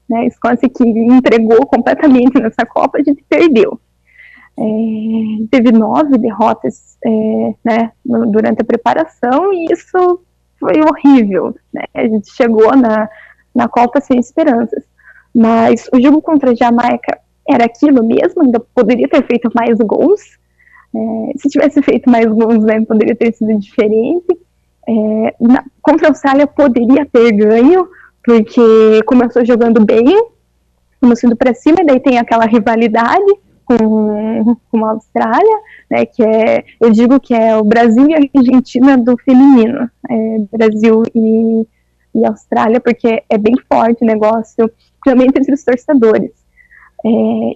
Né? 0.09 0.21
A 0.21 0.27
Escócia 0.27 0.69
que 0.69 0.85
entregou 0.87 1.67
completamente 1.67 2.41
nessa 2.41 2.65
Copa, 2.65 2.99
a 2.99 3.03
gente 3.03 3.25
perdeu. 3.29 3.81
É, 4.57 4.63
teve 5.51 5.73
nove 5.73 6.17
derrotas 6.17 6.97
é, 7.05 7.55
né, 7.65 7.91
durante 8.05 8.63
a 8.63 8.65
preparação 8.65 9.53
e 9.53 9.67
isso 9.73 10.21
foi 10.61 10.81
horrível. 10.81 11.57
Né? 11.73 11.83
A 11.93 12.03
gente 12.03 12.31
chegou 12.31 12.77
na, 12.77 13.09
na 13.53 13.67
Copa 13.67 14.01
sem 14.01 14.21
esperanças. 14.21 14.85
Mas 15.35 15.89
o 15.93 16.01
jogo 16.01 16.23
contra 16.23 16.53
a 16.53 16.55
Jamaica 16.55 17.19
era 17.49 17.65
aquilo 17.65 18.05
mesmo, 18.05 18.43
ainda 18.43 18.61
poderia 18.75 19.09
ter 19.09 19.27
feito 19.27 19.51
mais 19.55 19.77
gols. 19.79 20.21
É, 20.95 21.33
se 21.39 21.49
tivesse 21.49 21.83
feito 21.83 22.09
mais 22.09 22.27
gols, 22.27 22.63
né, 22.65 22.81
poderia 22.85 23.17
ter 23.17 23.33
sido 23.33 23.59
diferente. 23.59 24.39
É, 24.87 25.35
na, 25.41 25.65
contra 25.83 26.09
a 26.09 26.11
Austrália 26.11 26.47
poderia 26.47 27.05
ter 27.07 27.33
ganho, 27.33 27.89
porque 28.25 29.03
começou 29.07 29.45
jogando 29.45 29.85
bem, 29.85 30.07
começou 31.01 31.29
indo 31.29 31.37
para 31.37 31.53
cima, 31.53 31.79
e 31.81 31.87
daí 31.87 32.01
tem 32.01 32.19
aquela 32.19 32.47
rivalidade 32.47 33.35
com, 33.65 34.57
com 34.71 34.85
a 34.85 34.91
Austrália, 34.91 35.59
né, 35.91 36.07
que 36.07 36.23
é, 36.23 36.65
eu 36.81 36.91
digo 36.91 37.19
que 37.19 37.35
é 37.35 37.57
o 37.57 37.65
Brasil 37.65 38.09
e 38.09 38.15
a 38.15 38.21
Argentina 38.39 38.97
do 38.97 39.17
feminino, 39.19 39.91
é, 40.09 40.37
Brasil 40.53 41.03
e, 41.15 41.67
e 42.15 42.27
Austrália, 42.27 42.81
porque 42.81 43.23
é 43.29 43.39
bem 43.39 43.55
forte 43.69 44.05
o 44.05 44.07
negócio, 44.07 44.71
também 45.05 45.29
entre 45.29 45.53
os 45.53 45.63
torcedores. 45.63 46.33
É, 47.05 47.09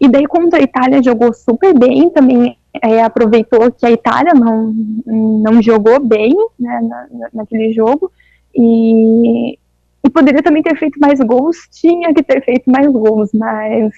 e 0.05 0.09
daí 0.09 0.27
contra 0.27 0.59
a 0.59 0.63
Itália 0.63 1.03
jogou 1.03 1.33
super 1.33 1.77
bem, 1.77 2.11
também 2.11 2.57
é, 2.83 3.03
aproveitou 3.03 3.73
que 3.73 3.87
a 3.87 3.91
Itália 3.91 4.35
não, 4.35 4.73
não 5.07 5.63
jogou 5.63 5.99
bem 6.01 6.35
né, 6.61 6.81
na, 6.83 7.29
naquele 7.33 7.73
jogo 7.73 8.13
e, 8.55 9.59
e 10.05 10.11
poderia 10.11 10.43
também 10.43 10.63
ter 10.63 10.77
feito 10.77 11.01
mais 11.01 11.19
gols, 11.21 11.57
tinha 11.73 12.13
que 12.13 12.23
ter 12.23 12.45
feito 12.45 12.71
mais 12.71 12.87
gols, 12.93 13.31
mas 13.33 13.93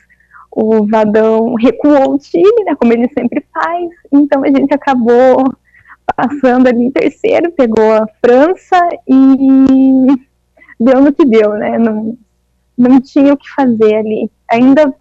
o 0.52 0.86
Vadão 0.86 1.54
recuou 1.54 2.14
o 2.14 2.18
time, 2.18 2.64
né, 2.64 2.74
como 2.76 2.92
ele 2.92 3.08
sempre 3.16 3.44
faz, 3.52 3.90
então 4.12 4.44
a 4.44 4.48
gente 4.48 4.72
acabou 4.72 5.52
passando 6.16 6.66
ali 6.68 6.84
em 6.84 6.90
terceiro, 6.90 7.52
pegou 7.52 7.92
a 7.92 8.06
França 8.24 8.88
e 9.06 10.06
deu 10.78 11.00
no 11.00 11.12
que 11.12 11.24
deu, 11.24 11.54
né, 11.54 11.78
não, 11.78 12.16
não 12.80 13.00
tinha 13.00 13.34
o 13.34 13.36
que 13.36 13.48
fazer 13.50 13.96
ali. 13.96 14.30
Ainda 14.50 14.92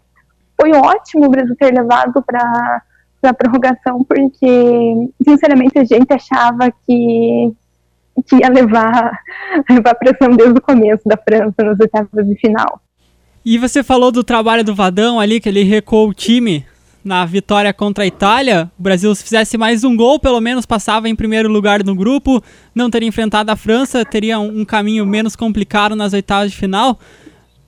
foi 0.59 0.71
ótimo 0.74 1.25
o 1.25 1.29
Brasil 1.29 1.55
ter 1.55 1.74
levado 1.74 2.21
para 2.21 2.83
a 3.24 3.33
prorrogação, 3.33 4.03
porque, 4.03 5.09
sinceramente, 5.24 5.79
a 5.79 5.83
gente 5.83 6.12
achava 6.12 6.71
que, 6.86 7.53
que 8.27 8.36
ia 8.36 8.50
levar, 8.50 9.17
levar 9.69 9.95
pressão 9.95 10.36
desde 10.36 10.57
o 10.57 10.62
começo 10.62 11.03
da 11.05 11.17
França 11.17 11.63
nas 11.63 11.79
etapas 11.79 12.27
de 12.27 12.36
final. 12.36 12.81
E 13.45 13.57
você 13.57 13.81
falou 13.81 14.12
do 14.12 14.24
trabalho 14.24 14.63
do 14.63 14.75
Vadão 14.75 15.19
ali, 15.19 15.39
que 15.39 15.48
ele 15.48 15.63
recuou 15.63 16.09
o 16.09 16.13
time 16.13 16.65
na 17.03 17.25
vitória 17.25 17.74
contra 17.74 18.03
a 18.03 18.07
Itália. 18.07 18.69
O 18.77 18.83
Brasil, 18.83 19.15
se 19.15 19.24
fizesse 19.24 19.57
mais 19.57 19.86
um 19.86 19.95
gol, 19.95 20.19
pelo 20.19 20.41
menos 20.41 20.65
passava 20.65 21.07
em 21.07 21.15
primeiro 21.15 21.48
lugar 21.50 21.81
no 21.83 21.95
grupo, 21.95 22.43
não 22.75 22.89
teria 22.89 23.07
enfrentado 23.07 23.50
a 23.50 23.55
França, 23.55 24.03
teria 24.03 24.38
um, 24.38 24.59
um 24.62 24.65
caminho 24.65 25.05
menos 25.05 25.36
complicado 25.36 25.95
nas 25.95 26.12
oitavas 26.12 26.51
de 26.51 26.57
final. 26.57 27.00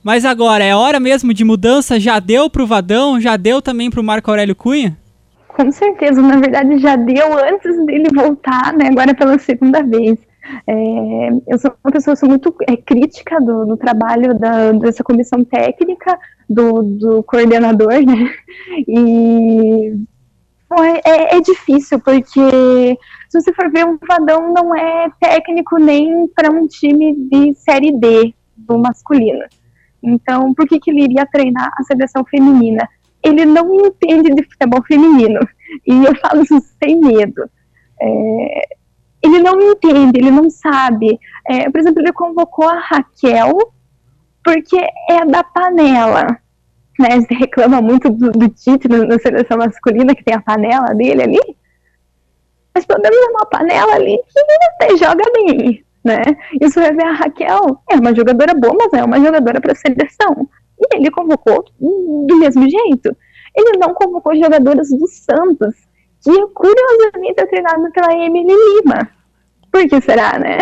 Mas 0.03 0.25
agora, 0.25 0.63
é 0.63 0.75
hora 0.75 0.99
mesmo 0.99 1.33
de 1.33 1.43
mudança? 1.43 1.99
Já 1.99 2.19
deu 2.19 2.49
pro 2.49 2.65
Vadão? 2.65 3.19
Já 3.19 3.37
deu 3.37 3.61
também 3.61 3.89
pro 3.89 4.03
Marco 4.03 4.31
Aurélio 4.31 4.55
Cunha? 4.55 4.97
Com 5.47 5.71
certeza, 5.71 6.21
na 6.21 6.37
verdade 6.37 6.77
já 6.79 6.95
deu 6.95 7.37
antes 7.37 7.85
dele 7.85 8.07
voltar, 8.13 8.73
né, 8.73 8.87
agora 8.87 9.13
pela 9.13 9.37
segunda 9.37 9.83
vez. 9.83 10.17
É, 10.65 11.29
eu 11.47 11.59
sou 11.59 11.71
uma 11.83 11.91
pessoa 11.91 12.15
sou 12.15 12.27
muito 12.27 12.55
é, 12.67 12.75
crítica 12.75 13.39
do, 13.39 13.65
do 13.65 13.77
trabalho 13.77 14.37
da, 14.37 14.71
dessa 14.71 15.03
comissão 15.03 15.43
técnica, 15.43 16.17
do, 16.49 16.81
do 16.81 17.23
coordenador, 17.23 17.93
né? 17.93 18.33
E 18.87 19.95
foi, 20.67 21.01
é, 21.05 21.35
é, 21.35 21.41
difícil, 21.41 21.99
porque 21.99 22.97
se 23.29 23.41
você 23.41 23.53
for 23.53 23.69
ver, 23.69 23.85
um 23.85 23.97
Vadão 24.07 24.53
não 24.53 24.75
é 24.75 25.09
técnico 25.19 25.77
nem 25.77 26.27
para 26.29 26.49
um 26.49 26.67
time 26.67 27.15
de 27.29 27.53
Série 27.55 27.91
D 27.91 28.33
do 28.57 28.79
masculino. 28.79 29.43
Então, 30.03 30.53
por 30.53 30.67
que, 30.67 30.79
que 30.79 30.89
ele 30.91 31.03
iria 31.03 31.25
treinar 31.25 31.71
a 31.77 31.83
seleção 31.83 32.23
feminina? 32.25 32.87
Ele 33.23 33.45
não 33.45 33.73
entende 33.85 34.33
de 34.33 34.43
futebol 34.43 34.83
feminino. 34.83 35.39
E 35.85 36.05
eu 36.05 36.15
falo 36.15 36.41
isso 36.41 36.59
sem 36.83 36.99
medo. 36.99 37.49
É, 38.01 38.61
ele 39.23 39.39
não 39.39 39.61
entende, 39.61 40.19
ele 40.19 40.31
não 40.31 40.49
sabe. 40.49 41.19
É, 41.47 41.69
por 41.69 41.79
exemplo, 41.79 42.01
ele 42.01 42.11
convocou 42.11 42.67
a 42.67 42.79
Raquel 42.79 43.73
porque 44.43 44.77
é 45.09 45.25
da 45.25 45.43
panela. 45.43 46.39
Né? 46.99 47.21
Você 47.21 47.33
reclama 47.35 47.81
muito 47.81 48.09
do, 48.09 48.31
do 48.31 48.49
título 48.49 49.05
na 49.05 49.19
seleção 49.19 49.57
masculina, 49.57 50.15
que 50.15 50.23
tem 50.23 50.35
a 50.35 50.41
panela 50.41 50.93
dele 50.95 51.23
ali. 51.23 51.57
Mas 52.73 52.85
pelo 52.85 53.01
menos 53.01 53.17
é 53.17 53.29
uma 53.29 53.45
panela 53.45 53.93
ali 53.93 54.17
que 54.17 54.39
até 54.83 54.97
joga 54.97 55.23
bem. 55.33 55.83
Né? 56.03 56.21
E 56.59 56.69
você 56.69 56.79
vai 56.79 56.93
ver 56.93 57.05
a 57.05 57.13
Raquel, 57.13 57.81
é 57.89 57.95
uma 57.95 58.15
jogadora 58.15 58.53
boa, 58.53 58.75
mas 58.77 58.93
é 58.93 59.03
uma 59.03 59.19
jogadora 59.19 59.61
para 59.61 59.75
seleção. 59.75 60.49
E 60.79 60.97
ele 60.97 61.11
convocou 61.11 61.63
do 61.79 62.35
mesmo 62.37 62.67
jeito. 62.67 63.15
Ele 63.55 63.77
não 63.77 63.93
convocou 63.93 64.35
jogadoras 64.35 64.89
do 64.89 65.07
Santos, 65.07 65.75
que 66.23 66.31
curiosamente 66.53 67.39
é 67.39 67.45
treinado 67.45 67.91
pela 67.91 68.13
Emily 68.13 68.53
Lima. 68.53 69.09
Por 69.71 69.87
que 69.87 70.01
será, 70.01 70.39
né? 70.39 70.57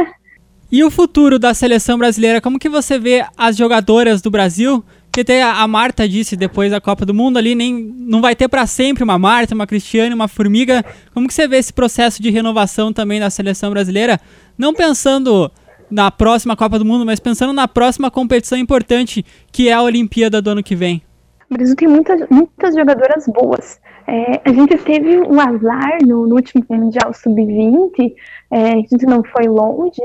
E 0.71 0.83
o 0.83 0.91
futuro 0.91 1.39
da 1.39 1.53
seleção 1.53 1.97
brasileira? 1.97 2.41
Como 2.41 2.59
que 2.59 2.69
você 2.69 2.99
vê 2.99 3.25
as 3.35 3.57
jogadoras 3.57 4.21
do 4.21 4.29
Brasil? 4.29 4.83
Que 5.11 5.21
até 5.21 5.41
a 5.41 5.67
Marta 5.67 6.07
disse 6.07 6.35
depois 6.35 6.71
da 6.71 6.79
Copa 6.79 7.05
do 7.05 7.13
Mundo 7.13 7.37
ali, 7.37 7.55
nem 7.55 7.73
não 7.73 8.21
vai 8.21 8.35
ter 8.35 8.47
para 8.47 8.65
sempre 8.67 9.03
uma 9.03 9.17
Marta, 9.17 9.55
uma 9.55 9.65
Cristiane, 9.65 10.13
uma 10.13 10.27
Formiga. 10.27 10.85
Como 11.13 11.27
que 11.27 11.33
você 11.33 11.47
vê 11.47 11.57
esse 11.57 11.73
processo 11.73 12.21
de 12.21 12.29
renovação 12.29 12.93
também 12.93 13.19
da 13.19 13.29
seleção 13.29 13.71
brasileira? 13.71 14.19
Não 14.57 14.73
pensando 14.73 15.51
na 15.89 16.11
próxima 16.11 16.55
Copa 16.55 16.77
do 16.77 16.85
Mundo, 16.85 17.05
mas 17.05 17.19
pensando 17.19 17.53
na 17.53 17.67
próxima 17.67 18.11
competição 18.11 18.57
importante, 18.57 19.25
que 19.51 19.69
é 19.69 19.73
a 19.73 19.81
Olimpíada 19.81 20.41
do 20.41 20.51
ano 20.51 20.63
que 20.63 20.75
vem. 20.75 21.01
O 21.49 21.55
Brasil 21.55 21.75
tem 21.75 21.87
muitas, 21.87 22.29
muitas 22.29 22.75
jogadoras 22.75 23.25
boas. 23.27 23.79
É, 24.07 24.41
a 24.45 24.53
gente 24.53 24.77
teve 24.77 25.19
um 25.19 25.39
azar 25.39 25.99
no, 26.01 26.27
no 26.27 26.35
último 26.35 26.63
Mundial 26.69 27.13
Sub-20, 27.13 28.13
é, 28.51 28.73
a 28.73 28.75
gente 28.75 29.05
não 29.05 29.23
foi 29.23 29.47
longe, 29.47 30.01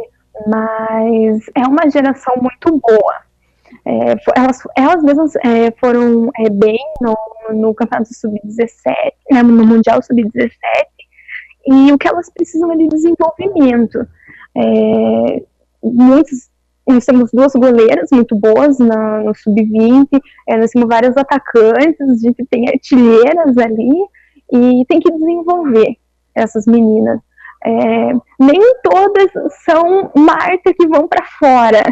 mas 0.47 1.45
é 1.55 1.67
uma 1.67 1.89
geração 1.91 2.35
muito 2.37 2.81
boa. 2.81 3.15
É, 3.87 4.15
elas, 4.37 4.59
elas 4.77 5.03
mesmas 5.03 5.37
é, 5.37 5.71
foram 5.79 6.31
é, 6.39 6.49
bem 6.49 6.79
no, 7.01 7.15
no 7.53 7.75
Campeonato 7.75 8.15
Sub-17, 8.15 8.95
né, 9.31 9.43
no 9.43 9.67
Mundial 9.67 10.03
Sub-17, 10.03 10.55
e 11.67 11.93
o 11.93 11.99
que 11.99 12.09
elas 12.09 12.31
precisam 12.31 12.73
é 12.73 12.77
de 12.77 12.89
desenvolvimento. 12.89 14.07
É, 14.57 15.43
muitos, 15.83 16.49
nós 16.87 17.05
temos 17.05 17.31
duas 17.31 17.53
goleiras 17.53 18.09
muito 18.11 18.35
boas 18.37 18.79
na, 18.79 19.21
no 19.21 19.35
Sub-20, 19.35 20.09
é, 20.49 20.57
nós 20.57 20.71
temos 20.71 20.89
vários 20.89 21.17
atacantes, 21.17 22.01
a 22.01 22.15
gente 22.15 22.45
tem 22.51 22.69
artilheiras 22.69 23.59
ali, 23.59 24.09
e 24.53 24.85
tem 24.87 25.01
que 25.01 25.11
desenvolver 25.11 25.97
essas 26.35 26.67
meninas. 26.67 27.21
É, 27.67 28.13
nem 28.39 28.61
todas 28.83 29.31
são 29.65 30.11
Marta 30.15 30.73
que 30.75 30.87
vão 30.87 31.09
para 31.09 31.25
fora. 31.39 31.83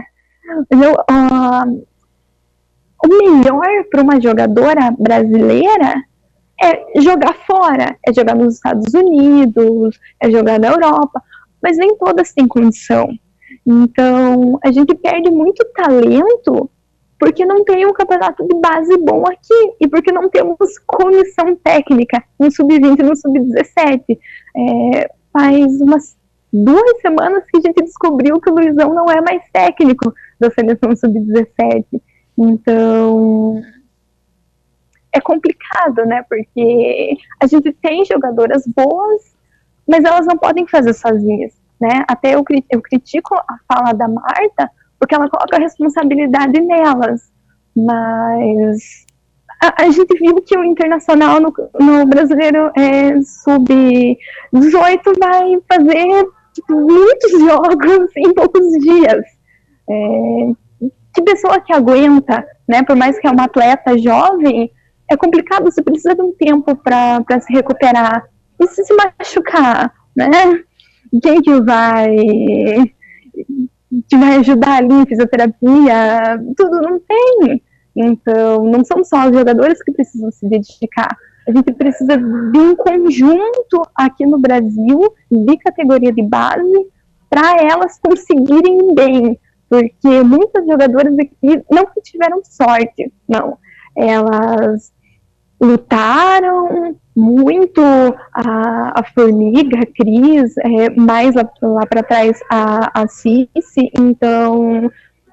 Uh, 0.60 1.86
o 3.04 3.08
melhor 3.08 3.84
para 3.90 4.02
uma 4.02 4.20
jogadora 4.20 4.94
brasileira 4.98 5.94
é 6.62 7.00
jogar 7.00 7.34
fora, 7.46 7.96
é 8.06 8.12
jogar 8.12 8.36
nos 8.36 8.54
Estados 8.54 8.94
Unidos, 8.94 9.98
é 10.20 10.30
jogar 10.30 10.60
na 10.60 10.68
Europa, 10.68 11.20
mas 11.60 11.76
nem 11.76 11.96
todas 11.96 12.32
têm 12.32 12.46
condição. 12.46 13.08
Então, 13.66 14.58
a 14.64 14.70
gente 14.70 14.94
perde 14.94 15.30
muito 15.30 15.64
talento 15.74 16.70
porque 17.18 17.44
não 17.44 17.64
tem 17.64 17.86
um 17.86 17.92
campeonato 17.92 18.46
de 18.46 18.60
base 18.60 18.96
bom 18.98 19.24
aqui 19.26 19.74
e 19.80 19.86
porque 19.86 20.10
não 20.10 20.28
temos 20.28 20.56
comissão 20.86 21.54
técnica 21.54 22.22
no 22.38 22.50
sub-20 22.50 22.98
e 22.98 23.02
no 23.02 23.16
sub-17. 23.16 24.18
É, 24.56 25.10
faz 25.32 25.80
umas 25.80 26.16
duas 26.52 27.00
semanas 27.00 27.44
que 27.48 27.58
a 27.58 27.60
gente 27.60 27.84
descobriu 27.84 28.40
que 28.40 28.50
o 28.50 28.54
Luizão 28.54 28.92
não 28.92 29.08
é 29.08 29.20
mais 29.20 29.42
técnico 29.52 30.12
da 30.42 30.50
seleção 30.50 30.94
sub-17. 30.94 31.84
Então, 32.36 33.62
é 35.12 35.20
complicado, 35.20 36.04
né? 36.04 36.24
Porque 36.28 37.16
a 37.40 37.46
gente 37.46 37.72
tem 37.72 38.04
jogadoras 38.04 38.64
boas, 38.66 39.36
mas 39.88 40.04
elas 40.04 40.26
não 40.26 40.36
podem 40.36 40.66
fazer 40.66 40.94
sozinhas, 40.94 41.52
né? 41.80 42.04
Até 42.08 42.34
eu, 42.34 42.44
eu 42.70 42.82
critico 42.82 43.34
a 43.34 43.56
fala 43.68 43.92
da 43.92 44.08
Marta, 44.08 44.70
porque 44.98 45.14
ela 45.14 45.28
coloca 45.28 45.56
a 45.56 45.60
responsabilidade 45.60 46.60
nelas. 46.60 47.30
Mas 47.74 49.06
a, 49.62 49.84
a, 49.84 49.90
gente 49.90 50.18
viu 50.18 50.34
que 50.42 50.58
o 50.58 50.64
Internacional 50.64 51.40
no, 51.40 51.52
no 51.78 52.06
Brasileiro 52.06 52.70
é, 52.76 53.20
Sub-18 53.22 55.18
vai 55.18 55.58
fazer 55.68 56.26
muitos 56.68 57.30
jogos 57.32 58.08
em 58.16 58.34
poucos 58.34 58.70
dias. 58.80 59.24
É, 59.88 60.52
que 61.14 61.22
pessoa 61.22 61.60
que 61.60 61.72
aguenta, 61.72 62.44
né? 62.68 62.82
Por 62.82 62.96
mais 62.96 63.18
que 63.18 63.26
é 63.26 63.30
uma 63.30 63.44
atleta 63.44 63.98
jovem, 63.98 64.70
é 65.10 65.16
complicado, 65.16 65.64
você 65.64 65.82
precisa 65.82 66.14
de 66.14 66.22
um 66.22 66.32
tempo 66.32 66.74
para 66.76 67.40
se 67.40 67.52
recuperar. 67.52 68.24
E 68.60 68.66
se 68.68 68.84
se 68.84 68.94
machucar, 68.94 69.92
né? 70.16 70.62
Quem 71.22 71.42
que 71.42 71.60
vai 71.60 72.16
que 74.08 74.16
vai 74.16 74.36
ajudar 74.36 74.78
ali 74.78 75.06
fisioterapia? 75.06 76.40
Tudo 76.56 76.80
não 76.80 76.98
tem. 76.98 77.62
Então, 77.94 78.64
não 78.64 78.84
são 78.84 79.04
só 79.04 79.28
os 79.28 79.36
jogadores 79.36 79.82
que 79.82 79.92
precisam 79.92 80.30
se 80.30 80.48
dedicar. 80.48 81.14
A 81.46 81.52
gente 81.52 81.72
precisa 81.72 82.16
de 82.16 82.58
um 82.58 82.74
conjunto 82.76 83.82
aqui 83.94 84.24
no 84.24 84.38
Brasil 84.38 85.12
de 85.30 85.56
categoria 85.58 86.12
de 86.12 86.22
base 86.22 86.86
para 87.28 87.62
elas 87.62 87.98
conseguirem 87.98 88.94
bem, 88.94 89.38
porque 89.72 90.22
muitas 90.22 90.66
jogadoras 90.66 91.18
aqui 91.18 91.64
não 91.70 91.86
tiveram 92.02 92.42
sorte, 92.44 93.10
não. 93.26 93.56
Elas 93.96 94.92
lutaram 95.58 96.94
muito, 97.16 97.80
a, 98.34 99.00
a 99.00 99.02
Formiga, 99.14 99.78
a 99.78 99.86
Cris, 99.86 100.54
é, 100.58 100.90
mais 100.90 101.34
lá, 101.34 101.50
lá 101.62 101.86
para 101.86 102.02
trás 102.02 102.38
a, 102.50 103.00
a 103.00 103.08
Cici, 103.08 103.90
então 103.98 104.90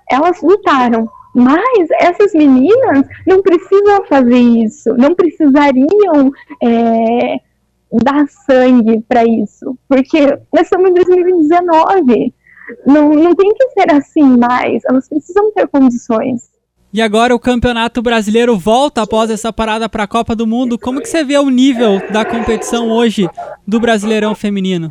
elas 0.10 0.42
lutaram, 0.42 1.10
mas 1.36 1.90
essas 2.00 2.32
meninas 2.34 3.06
não 3.28 3.42
precisam 3.42 4.06
fazer 4.08 4.40
isso, 4.40 4.94
não 4.94 5.14
precisariam 5.16 6.32
é, 6.64 7.42
dar 7.92 8.26
sangue 8.30 9.04
para 9.06 9.26
isso, 9.26 9.78
porque 9.90 10.28
nós 10.54 10.64
estamos 10.64 10.92
em 10.92 10.94
2019. 10.94 12.34
Não, 12.86 13.10
não 13.10 13.36
tem 13.36 13.54
que 13.54 13.70
ser 13.70 13.92
assim 13.92 14.38
mais, 14.38 14.84
elas 14.86 15.08
precisam 15.08 15.52
ter 15.52 15.68
condições. 15.68 16.50
E 16.92 17.02
agora 17.02 17.36
o 17.36 17.40
Campeonato 17.40 18.02
Brasileiro 18.02 18.58
volta 18.58 19.04
após 19.04 19.30
essa 19.30 19.54
parada 19.54 19.88
para 19.88 20.04
a 20.04 20.08
Copa 20.08 20.36
do 20.36 20.48
Mundo. 20.48 20.78
Como 20.78 21.00
que 21.00 21.08
você 21.08 21.24
vê 21.24 21.38
o 21.38 21.50
nível 21.50 22.02
da 22.12 22.26
competição 22.26 22.90
hoje 22.90 23.30
do 23.68 23.80
Brasileirão 23.80 24.34
feminino? 24.34 24.90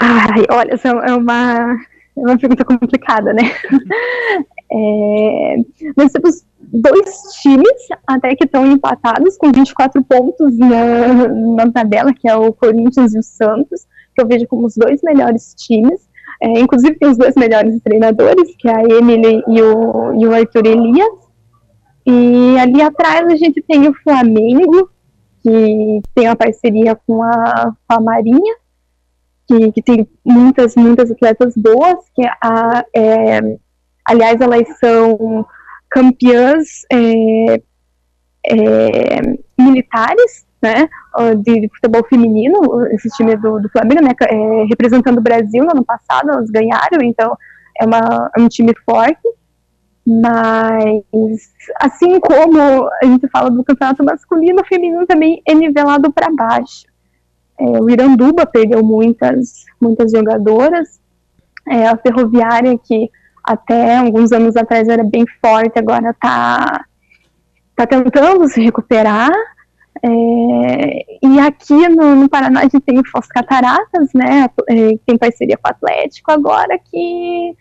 Ai, 0.00 0.44
olha, 0.50 0.72
essa 0.72 0.88
é 0.88 1.14
uma, 1.14 1.76
é 2.16 2.20
uma 2.20 2.38
pergunta 2.38 2.64
complicada, 2.64 3.32
né? 3.32 3.42
É, 4.70 5.56
nós 5.96 6.12
temos 6.12 6.44
dois 6.60 7.22
times 7.40 7.88
até 8.06 8.36
que 8.36 8.44
estão 8.44 8.70
empatados 8.70 9.38
com 9.38 9.50
24 9.50 10.04
pontos 10.04 10.58
na, 10.58 11.26
na 11.28 11.72
tabela, 11.72 12.12
que 12.12 12.28
é 12.28 12.36
o 12.36 12.52
Corinthians 12.52 13.14
e 13.14 13.18
o 13.18 13.22
Santos, 13.22 13.86
que 14.14 14.22
eu 14.22 14.26
vejo 14.26 14.46
como 14.46 14.66
os 14.66 14.76
dois 14.76 15.00
melhores 15.02 15.54
times. 15.54 16.07
É, 16.40 16.60
inclusive 16.60 16.98
tem 16.98 17.08
os 17.08 17.16
dois 17.16 17.34
melhores 17.34 17.80
treinadores, 17.82 18.54
que 18.56 18.68
é 18.68 18.76
a 18.76 18.82
Emily 18.82 19.42
e 19.48 19.62
o, 19.62 20.20
e 20.20 20.26
o 20.26 20.34
Arthur 20.34 20.66
Elias. 20.66 21.28
E 22.06 22.58
ali 22.58 22.80
atrás 22.80 23.26
a 23.26 23.36
gente 23.36 23.62
tem 23.62 23.88
o 23.88 23.94
Flamengo, 24.02 24.90
que 25.42 26.00
tem 26.14 26.28
uma 26.28 26.36
parceria 26.36 26.96
com 27.06 27.22
a, 27.22 27.72
com 27.86 27.94
a 27.94 28.00
Marinha, 28.00 28.56
que, 29.46 29.72
que 29.72 29.82
tem 29.82 30.08
muitas, 30.24 30.74
muitas 30.76 31.10
atletas 31.10 31.54
boas, 31.56 31.98
que 32.14 32.22
a, 32.42 32.84
é, 32.94 33.58
Aliás, 34.08 34.40
elas 34.40 34.66
são 34.78 35.46
campeãs 35.90 36.66
é, 36.90 37.56
é, 38.46 39.20
militares, 39.58 40.46
né, 40.62 40.88
de 41.42 41.68
futebol 41.74 42.04
feminino, 42.08 42.86
esse 42.92 43.08
time 43.10 43.36
do, 43.36 43.60
do 43.60 43.68
Flamengo, 43.68 44.02
né, 44.02 44.12
é, 44.22 44.64
representando 44.64 45.18
o 45.18 45.22
Brasil 45.22 45.64
no 45.64 45.70
ano 45.70 45.84
passado, 45.84 46.30
elas 46.30 46.50
ganharam, 46.50 47.02
então 47.02 47.36
é, 47.80 47.84
uma, 47.84 48.30
é 48.36 48.40
um 48.40 48.48
time 48.48 48.72
forte, 48.84 49.20
mas 50.06 51.52
assim 51.80 52.18
como 52.18 52.60
a 53.02 53.04
gente 53.04 53.28
fala 53.28 53.50
do 53.50 53.62
campeonato 53.62 54.04
masculino, 54.04 54.62
o 54.62 54.66
feminino 54.66 55.06
também 55.06 55.42
é 55.46 55.54
nivelado 55.54 56.12
para 56.12 56.32
baixo. 56.32 56.86
É, 57.60 57.64
o 57.64 57.90
Iranduba 57.90 58.46
perdeu 58.46 58.82
muitas, 58.82 59.64
muitas 59.80 60.12
jogadoras, 60.12 60.98
é, 61.68 61.86
a 61.86 61.96
Ferroviária 61.96 62.78
que 62.78 63.10
até 63.44 63.96
alguns 63.96 64.32
anos 64.32 64.56
atrás 64.56 64.88
era 64.88 65.02
bem 65.04 65.24
forte, 65.40 65.78
agora 65.78 66.10
está 66.10 66.84
tá 67.74 67.86
tentando 67.86 68.48
se 68.48 68.60
recuperar. 68.60 69.30
É, 70.02 71.18
e 71.22 71.40
aqui 71.40 71.88
no, 71.88 72.14
no, 72.14 72.28
Paraná 72.28 72.60
a 72.60 72.62
gente 72.64 72.80
tem 72.80 72.98
o 72.98 73.08
Foz 73.10 73.26
Cataratas, 73.26 74.12
né? 74.14 74.48
É, 74.68 74.98
tem 75.06 75.18
parceria 75.18 75.56
com 75.56 75.68
o 75.68 75.72
Atlético 75.72 76.30
agora 76.30 76.78
que 76.78 77.56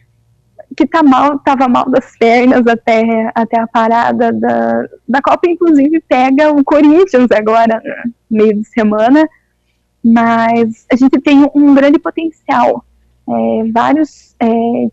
que 0.75 0.85
tá 0.85 1.01
mal, 1.01 1.39
tava 1.39 1.67
mal 1.67 1.89
das 1.89 2.15
pernas 2.17 2.65
até, 2.67 3.31
até 3.33 3.59
a 3.59 3.67
parada 3.67 4.31
da, 4.31 4.87
da 5.07 5.21
Copa, 5.21 5.49
inclusive 5.49 5.99
pega 6.07 6.53
o 6.53 6.63
Corinthians 6.63 7.31
agora, 7.31 7.81
meio 8.29 8.53
de 8.53 8.65
semana, 8.65 9.27
mas 10.03 10.85
a 10.91 10.95
gente 10.95 11.19
tem 11.21 11.49
um 11.55 11.73
grande 11.73 11.97
potencial. 11.97 12.85
É, 13.29 13.71
vários 13.71 14.35
é, 14.39 14.47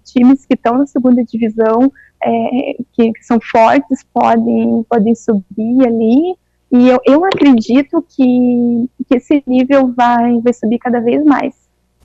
times 0.05 0.45
que 0.45 0.55
estão 0.55 0.79
na 0.79 0.87
segunda 0.87 1.23
divisão, 1.23 1.93
é, 2.23 2.77
que, 2.93 3.13
que, 3.13 3.25
são 3.25 3.39
fortes, 3.41 4.05
podem, 4.13 4.85
podem 4.89 5.15
subir 5.15 5.87
ali, 5.87 6.35
e 6.77 6.89
eu, 6.89 6.99
eu 7.05 7.25
acredito 7.25 8.05
que, 8.09 8.91
que 9.07 9.17
esse 9.17 9.45
nível 9.47 9.95
vai, 9.97 10.41
vai 10.41 10.53
subir 10.53 10.79
cada 10.79 10.99
vez 10.99 11.25
mais. 11.25 11.55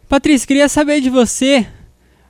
Patrícia, 0.07 0.47
queria 0.47 0.69
saber 0.69 1.01
de 1.01 1.09
você 1.09 1.65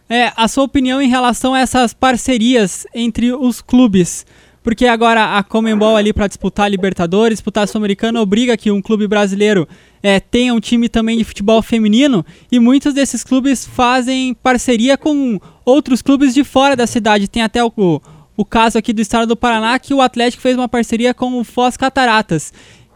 é, 0.10 0.32
a 0.38 0.48
sua 0.48 0.64
opinião 0.64 1.02
em 1.02 1.10
relação 1.10 1.54
a 1.54 1.60
essas 1.60 1.94
parcerias 1.94 2.88
entre 2.96 3.34
os 3.34 3.62
clubes. 3.62 4.26
Porque 4.64 4.86
agora 4.86 5.38
a 5.38 5.44
Comembol 5.44 5.98
ali 5.98 6.14
para 6.14 6.28
disputar 6.28 6.68
a 6.68 6.70
Libertadores, 6.70 7.40
disputar 7.40 7.66
a 7.66 7.68
Sul-Americana, 7.68 8.22
obriga 8.22 8.56
que 8.56 8.72
um 8.72 8.82
clube 8.82 9.06
brasileiro 9.06 9.68
é, 10.02 10.18
tenha 10.22 10.54
um 10.54 10.62
time 10.62 10.88
também 10.88 11.18
de 11.18 11.26
futebol 11.26 11.62
feminino 11.62 12.26
e 12.50 12.58
muitos 12.58 12.94
desses 12.94 13.22
clubes 13.22 13.66
fazem 13.66 14.34
parceria 14.34 14.98
com 14.98 15.40
outros 15.66 16.02
clubes 16.02 16.34
de 16.34 16.46
fora 16.46 16.74
da 16.74 16.88
cidade. 16.88 17.28
Tem 17.28 17.42
até 17.42 17.62
o, 17.62 18.02
o 18.40 18.46
caso 18.46 18.78
aqui 18.78 18.94
do 18.94 19.02
estado 19.02 19.28
do 19.28 19.36
Paraná 19.36 19.78
que 19.78 19.94
o 19.94 20.02
Atlético 20.02 20.42
fez 20.42 20.56
uma 20.56 20.70
parceria 20.70 21.14
com 21.14 21.38
o 21.38 21.44
Foz 21.44 21.76
Cataratas. 21.76 22.54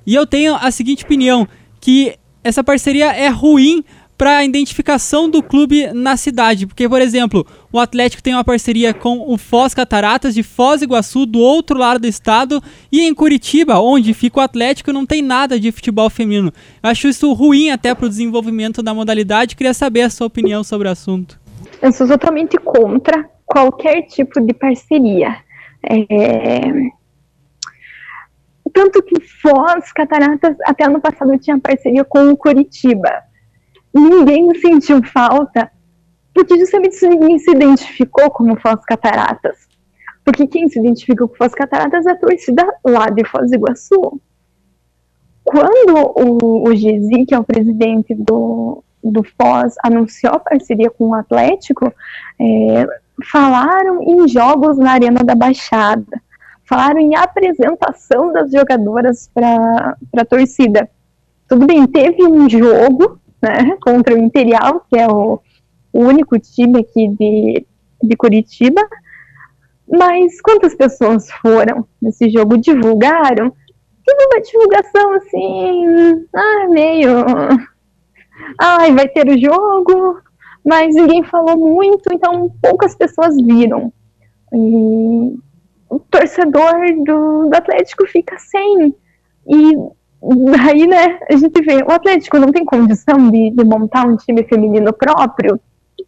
E 0.07 0.15
eu 0.15 0.25
tenho 0.25 0.55
a 0.55 0.71
seguinte 0.71 1.03
opinião, 1.03 1.45
que 1.81 2.15
essa 2.41 2.63
parceria 2.63 3.11
é 3.11 3.27
ruim 3.27 3.83
para 4.17 4.37
a 4.37 4.45
identificação 4.45 5.29
do 5.29 5.43
clube 5.43 5.91
na 5.91 6.15
cidade. 6.15 6.65
Porque, 6.65 6.87
por 6.87 7.01
exemplo, 7.01 7.45
o 7.73 7.77
Atlético 7.77 8.23
tem 8.23 8.33
uma 8.33 8.43
parceria 8.45 8.93
com 8.93 9.29
o 9.29 9.37
Foz 9.37 9.73
Cataratas 9.73 10.33
de 10.33 10.43
Foz 10.43 10.79
do 10.79 10.85
Iguaçu, 10.85 11.25
do 11.25 11.39
outro 11.39 11.77
lado 11.77 11.99
do 11.99 12.07
estado, 12.07 12.63
e 12.89 13.01
em 13.01 13.13
Curitiba, 13.13 13.81
onde 13.81 14.13
fica 14.13 14.39
o 14.39 14.43
Atlético, 14.43 14.93
não 14.93 15.05
tem 15.05 15.21
nada 15.21 15.59
de 15.59 15.73
futebol 15.73 16.09
feminino. 16.09 16.53
Eu 16.81 16.89
acho 16.89 17.09
isso 17.09 17.33
ruim 17.33 17.69
até 17.69 17.93
para 17.93 18.05
o 18.05 18.09
desenvolvimento 18.09 18.81
da 18.81 18.93
modalidade. 18.93 19.57
Queria 19.57 19.73
saber 19.73 20.03
a 20.03 20.09
sua 20.09 20.27
opinião 20.27 20.63
sobre 20.63 20.87
o 20.87 20.91
assunto. 20.91 21.37
Eu 21.81 21.91
sou 21.91 22.07
totalmente 22.07 22.57
contra 22.59 23.32
qualquer 23.53 24.01
tipo 24.03 24.41
de 24.41 24.53
parceria. 24.53 25.37
É... 25.83 26.59
Tanto 28.73 29.03
que 29.03 29.21
Foz 29.21 29.91
Cataratas 29.93 30.57
até 30.65 30.85
ano 30.85 30.99
passado 30.99 31.37
tinha 31.37 31.59
parceria 31.59 32.03
com 32.03 32.29
o 32.29 32.37
Curitiba 32.37 33.11
ninguém 33.93 34.53
sentiu 34.59 35.03
falta, 35.03 35.71
porque 36.33 36.57
justamente 36.57 37.07
ninguém 37.07 37.37
se 37.37 37.51
identificou 37.51 38.29
como 38.31 38.59
Foz 38.59 38.83
Cataratas. 38.85 39.67
Porque 40.25 40.47
quem 40.47 40.67
se 40.67 40.79
identificou 40.79 41.27
com 41.27 41.35
Foz 41.35 41.53
Cataratas 41.53 42.05
é 42.05 42.11
a 42.11 42.17
torcida 42.17 42.65
lá 42.83 43.09
de 43.09 43.23
Foz 43.25 43.51
do 43.51 43.55
Iguaçu. 43.55 44.21
Quando 45.43 45.95
o, 45.95 46.69
o 46.69 46.75
Gezi, 46.75 47.25
que 47.25 47.35
é 47.35 47.39
o 47.39 47.43
presidente 47.43 48.15
do, 48.15 48.83
do 49.03 49.23
Foz, 49.23 49.75
anunciou 49.83 50.33
a 50.33 50.39
parceria 50.39 50.89
com 50.89 51.09
o 51.09 51.13
Atlético, 51.13 51.93
é, 52.39 52.87
falaram 53.31 54.01
em 54.01 54.27
jogos 54.27 54.77
na 54.77 54.91
Arena 54.91 55.23
da 55.23 55.35
Baixada, 55.35 56.21
falaram 56.65 56.99
em 56.99 57.15
apresentação 57.15 58.31
das 58.31 58.51
jogadoras 58.51 59.29
para 59.33 59.97
a 60.17 60.25
torcida. 60.25 60.89
Tudo 61.47 61.65
bem, 61.65 61.85
teve 61.85 62.23
um 62.23 62.49
jogo 62.49 63.19
né, 63.41 63.77
contra 63.81 64.15
o 64.15 64.17
Imperial, 64.17 64.85
que 64.89 64.97
é 64.97 65.07
o, 65.07 65.39
o 65.91 65.99
único 65.99 66.39
time 66.39 66.79
aqui 66.79 67.07
de, 67.09 67.65
de 68.01 68.15
Curitiba. 68.15 68.81
Mas 69.87 70.41
quantas 70.41 70.73
pessoas 70.73 71.29
foram 71.29 71.85
nesse 72.01 72.29
jogo? 72.29 72.57
Divulgaram? 72.57 73.53
Teve 74.05 74.25
uma 74.25 74.41
divulgação 74.41 75.13
assim, 75.13 76.27
ah, 76.33 76.67
meio. 76.69 77.09
Ai, 78.59 78.93
vai 78.93 79.07
ter 79.07 79.27
o 79.27 79.39
jogo, 79.39 80.19
mas 80.65 80.95
ninguém 80.95 81.23
falou 81.23 81.57
muito, 81.57 82.11
então 82.11 82.49
poucas 82.61 82.95
pessoas 82.95 83.35
viram. 83.35 83.91
E 84.53 85.37
o 85.89 85.99
torcedor 85.99 86.73
do, 87.03 87.49
do 87.49 87.55
Atlético 87.55 88.05
fica 88.07 88.37
sem. 88.37 88.95
E 89.47 89.77
Aí, 90.65 90.87
né, 90.87 91.19
a 91.29 91.35
gente 91.35 91.61
vê, 91.61 91.83
o 91.83 91.91
Atlético 91.91 92.39
não 92.39 92.49
tem 92.49 92.63
condição 92.63 93.29
de, 93.29 93.49
de 93.49 93.63
montar 93.65 94.07
um 94.07 94.15
time 94.15 94.41
feminino 94.45 94.93
próprio, 94.93 95.59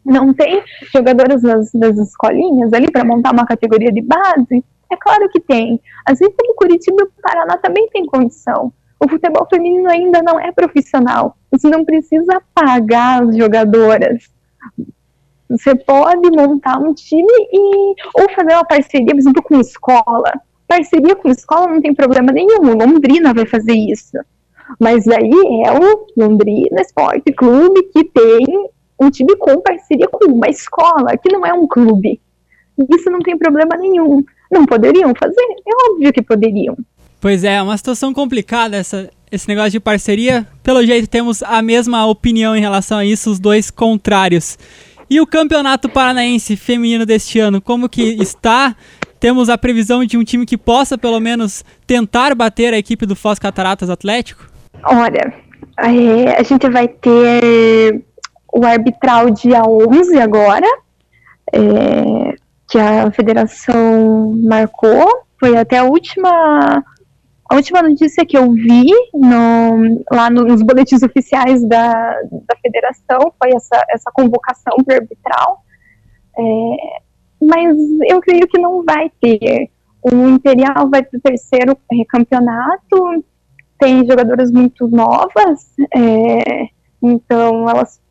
não 0.06 0.34
tem 0.34 0.64
jogadoras 0.94 1.42
nas 1.44 1.98
escolinhas 1.98 2.72
ali 2.72 2.90
para 2.90 3.04
montar 3.04 3.34
uma 3.34 3.46
categoria 3.46 3.92
de 3.92 4.02
base? 4.02 4.64
É 4.90 4.96
claro 4.96 5.28
que 5.30 5.42
tem. 5.42 5.82
Assim 6.06 6.26
como 6.32 6.54
o 6.54 6.56
Curitiba 6.56 6.98
e 7.02 7.04
o 7.04 7.12
Paraná 7.22 7.58
também 7.58 7.90
tem 7.90 8.06
condição. 8.06 8.72
O 9.00 9.10
futebol 9.10 9.46
feminino 9.50 9.90
ainda 9.90 10.22
não 10.22 10.40
é 10.40 10.52
profissional. 10.52 11.36
Você 11.52 11.68
não 11.68 11.84
precisa 11.84 12.42
pagar 12.54 13.24
as 13.24 13.36
jogadoras. 13.36 14.30
Você 15.50 15.76
pode 15.76 16.30
montar 16.32 16.80
um 16.80 16.94
time 16.94 17.34
e 17.52 17.96
ou 18.16 18.30
fazer 18.36 18.54
uma 18.54 18.66
parceria, 18.66 19.08
por 19.08 19.20
exemplo, 19.20 19.44
com 19.44 19.60
escola 19.60 20.34
parceria 20.68 21.16
com 21.16 21.30
escola 21.30 21.68
não 21.68 21.82
tem 21.82 21.94
problema 21.94 22.32
nenhum, 22.32 22.76
Londrina 22.76 23.34
vai 23.34 23.46
fazer 23.46 23.74
isso. 23.74 24.18
Mas 24.80 25.08
aí 25.08 25.64
é 25.66 25.72
o 25.72 26.08
Londrina 26.18 26.82
Esporte 26.82 27.32
Clube 27.34 27.84
que 27.94 28.04
tem 28.04 28.70
um 29.00 29.10
time 29.10 29.36
com 29.38 29.62
parceria 29.62 30.08
com 30.08 30.32
uma 30.32 30.48
escola, 30.50 31.18
que 31.18 31.32
não 31.32 31.46
é 31.46 31.54
um 31.54 31.68
clube. 31.68 32.20
Isso 32.90 33.10
não 33.10 33.20
tem 33.20 33.38
problema 33.38 33.78
nenhum. 33.78 34.24
Não 34.52 34.66
poderiam 34.66 35.14
fazer? 35.18 35.42
É 35.68 35.92
óbvio 35.92 36.14
que 36.14 36.22
poderiam. 36.22 36.76
Pois 37.26 37.44
é, 37.44 37.56
é 37.56 37.62
uma 37.64 37.76
situação 37.76 38.14
complicada 38.14 38.78
essa, 38.78 39.10
esse 39.32 39.48
negócio 39.48 39.72
de 39.72 39.80
parceria. 39.80 40.46
Pelo 40.62 40.86
jeito 40.86 41.08
temos 41.08 41.42
a 41.42 41.60
mesma 41.60 42.06
opinião 42.06 42.56
em 42.56 42.60
relação 42.60 43.00
a 43.00 43.04
isso, 43.04 43.32
os 43.32 43.40
dois 43.40 43.72
contrários. 43.72 44.60
E 45.10 45.20
o 45.20 45.26
Campeonato 45.26 45.90
Paranaense 45.90 46.56
Feminino 46.56 47.04
deste 47.04 47.40
ano, 47.40 47.60
como 47.60 47.90
que 47.90 48.04
está? 48.22 48.76
Temos 49.20 49.50
a 49.50 49.58
previsão 49.58 50.06
de 50.06 50.20
um 50.20 50.24
time 50.24 50.46
que 50.46 50.56
possa, 50.56 51.00
pelo 51.00 51.20
menos, 51.20 51.66
tentar 51.88 52.36
bater 52.36 52.76
a 52.76 52.78
equipe 52.78 53.08
do 53.08 53.16
Foz 53.16 53.40
Cataratas 53.40 53.90
Atlético? 53.90 54.46
Olha, 54.84 55.34
é, 55.80 56.40
a 56.40 56.44
gente 56.44 56.70
vai 56.70 56.88
ter 56.88 58.04
o 58.54 58.64
arbitral 58.64 59.32
dia 59.32 59.64
11 59.64 60.16
agora, 60.20 60.68
é, 61.52 62.36
que 62.70 62.78
a 62.78 63.10
federação 63.10 64.32
marcou. 64.44 65.26
Foi 65.40 65.58
até 65.58 65.80
a 65.80 65.86
última 65.86 66.84
a 67.50 67.56
última 67.56 67.82
notícia 67.82 68.26
que 68.26 68.38
eu 68.38 68.52
vi 68.52 68.86
no, 69.14 70.04
lá 70.12 70.30
nos 70.30 70.64
boletins 70.64 71.04
oficiais 71.04 71.64
da, 71.68 72.22
da 72.24 72.56
federação 72.62 73.32
foi 73.40 73.54
essa, 73.56 73.86
essa 73.90 74.12
convocação 74.12 74.78
para 74.84 74.96
arbitral. 74.96 75.64
É, 76.38 77.00
mas 77.42 77.78
eu 78.10 78.20
creio 78.20 78.48
que 78.48 78.60
não 78.60 78.84
vai 78.84 79.12
ter. 79.22 79.70
O 80.02 80.28
Imperial 80.30 80.90
vai 80.90 81.04
para 81.04 81.18
o 81.18 81.22
terceiro 81.22 81.78
campeonato, 82.10 83.24
tem 83.80 84.06
jogadoras 84.06 84.52
muito 84.52 84.88
novas, 84.88 85.72
é, 85.94 86.70
então 87.02 87.70
elas 87.70 88.02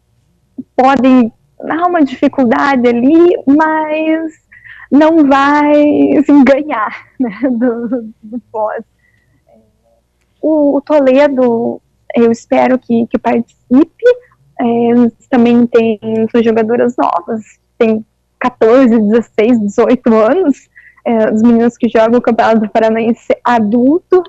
podem 0.77 1.33
dar 1.59 1.87
uma 1.87 2.03
dificuldade 2.03 2.87
ali, 2.89 3.37
mas 3.47 4.33
não 4.91 5.27
vai 5.27 6.17
assim, 6.19 6.45
ganhar 6.45 7.07
né, 7.19 7.37
do, 7.51 8.13
do 8.23 8.41
pós. 8.53 8.85
O, 10.47 10.77
o, 10.77 10.81
Toledo, 10.83 11.81
eu 12.15 12.31
espero 12.31 12.79
que, 12.79 13.07
que 13.07 13.17
participe, 13.17 14.05
é, 14.61 14.65
também 15.31 15.67
tem 15.67 15.99
suas 16.31 16.45
jogadoras 16.45 16.95
novas, 16.99 17.41
tem 17.79 18.05
14, 18.39 19.01
16, 19.01 19.59
18 19.61 20.15
anos, 20.15 20.69
é, 21.03 21.31
os 21.33 21.41
meninos 21.41 21.79
que 21.79 21.89
jogam 21.89 22.19
o 22.19 22.23
Campeonato 22.23 22.69
Paranaense 22.69 23.35
adulto. 23.43 24.23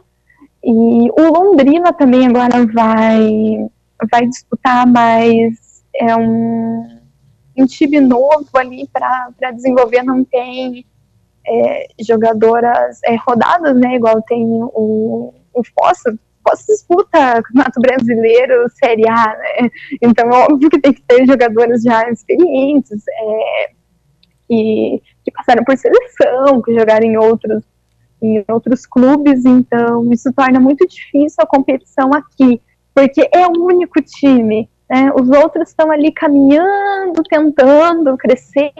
E 0.63 1.12
o 1.12 1.34
Londrina 1.34 1.91
também 1.91 2.25
agora 2.25 2.65
vai, 2.65 3.67
vai 4.10 4.25
disputar 4.25 4.88
mais 4.88 5.84
é 5.95 6.15
um, 6.15 6.97
um 7.58 7.65
time 7.65 7.99
novo 7.99 8.47
ali 8.54 8.88
para 8.88 9.51
desenvolver, 9.51 10.01
não 10.01 10.23
tem 10.23 10.86
é, 11.45 11.88
jogadoras 11.99 13.01
é, 13.04 13.15
rodadas, 13.15 13.75
né? 13.75 13.95
Igual 13.95 14.21
tem 14.21 14.45
o, 14.45 15.34
o 15.55 15.63
Fossa. 15.63 16.17
Fossa 16.47 16.63
disputa 16.67 17.41
Campeonato 17.41 17.81
Brasileiro, 17.81 18.69
Série 18.69 19.09
A, 19.09 19.35
né? 19.35 19.69
Então, 19.99 20.29
óbvio 20.29 20.69
que 20.69 20.79
tem 20.79 20.93
que 20.93 21.01
ter 21.01 21.25
jogadoras 21.25 21.81
já 21.81 22.07
experientes, 22.07 23.03
é, 23.07 23.69
que, 24.47 25.01
que 25.23 25.31
passaram 25.31 25.63
por 25.63 25.75
seleção, 25.75 26.61
que 26.61 26.77
jogaram 26.77 27.05
em 27.05 27.17
outros, 27.17 27.63
em 28.21 28.43
outros 28.47 28.85
clubes, 28.85 29.43
então 29.43 30.11
isso 30.11 30.31
torna 30.33 30.59
muito 30.59 30.87
difícil 30.87 31.37
a 31.39 31.47
competição 31.47 32.13
aqui, 32.13 32.61
porque 32.93 33.27
é 33.33 33.47
o 33.47 33.63
único 33.63 34.01
time, 34.01 34.69
né? 34.89 35.11
Os 35.13 35.27
outros 35.29 35.69
estão 35.69 35.91
ali 35.91 36.11
caminhando, 36.11 37.23
tentando 37.27 38.15
crescer, 38.17 38.71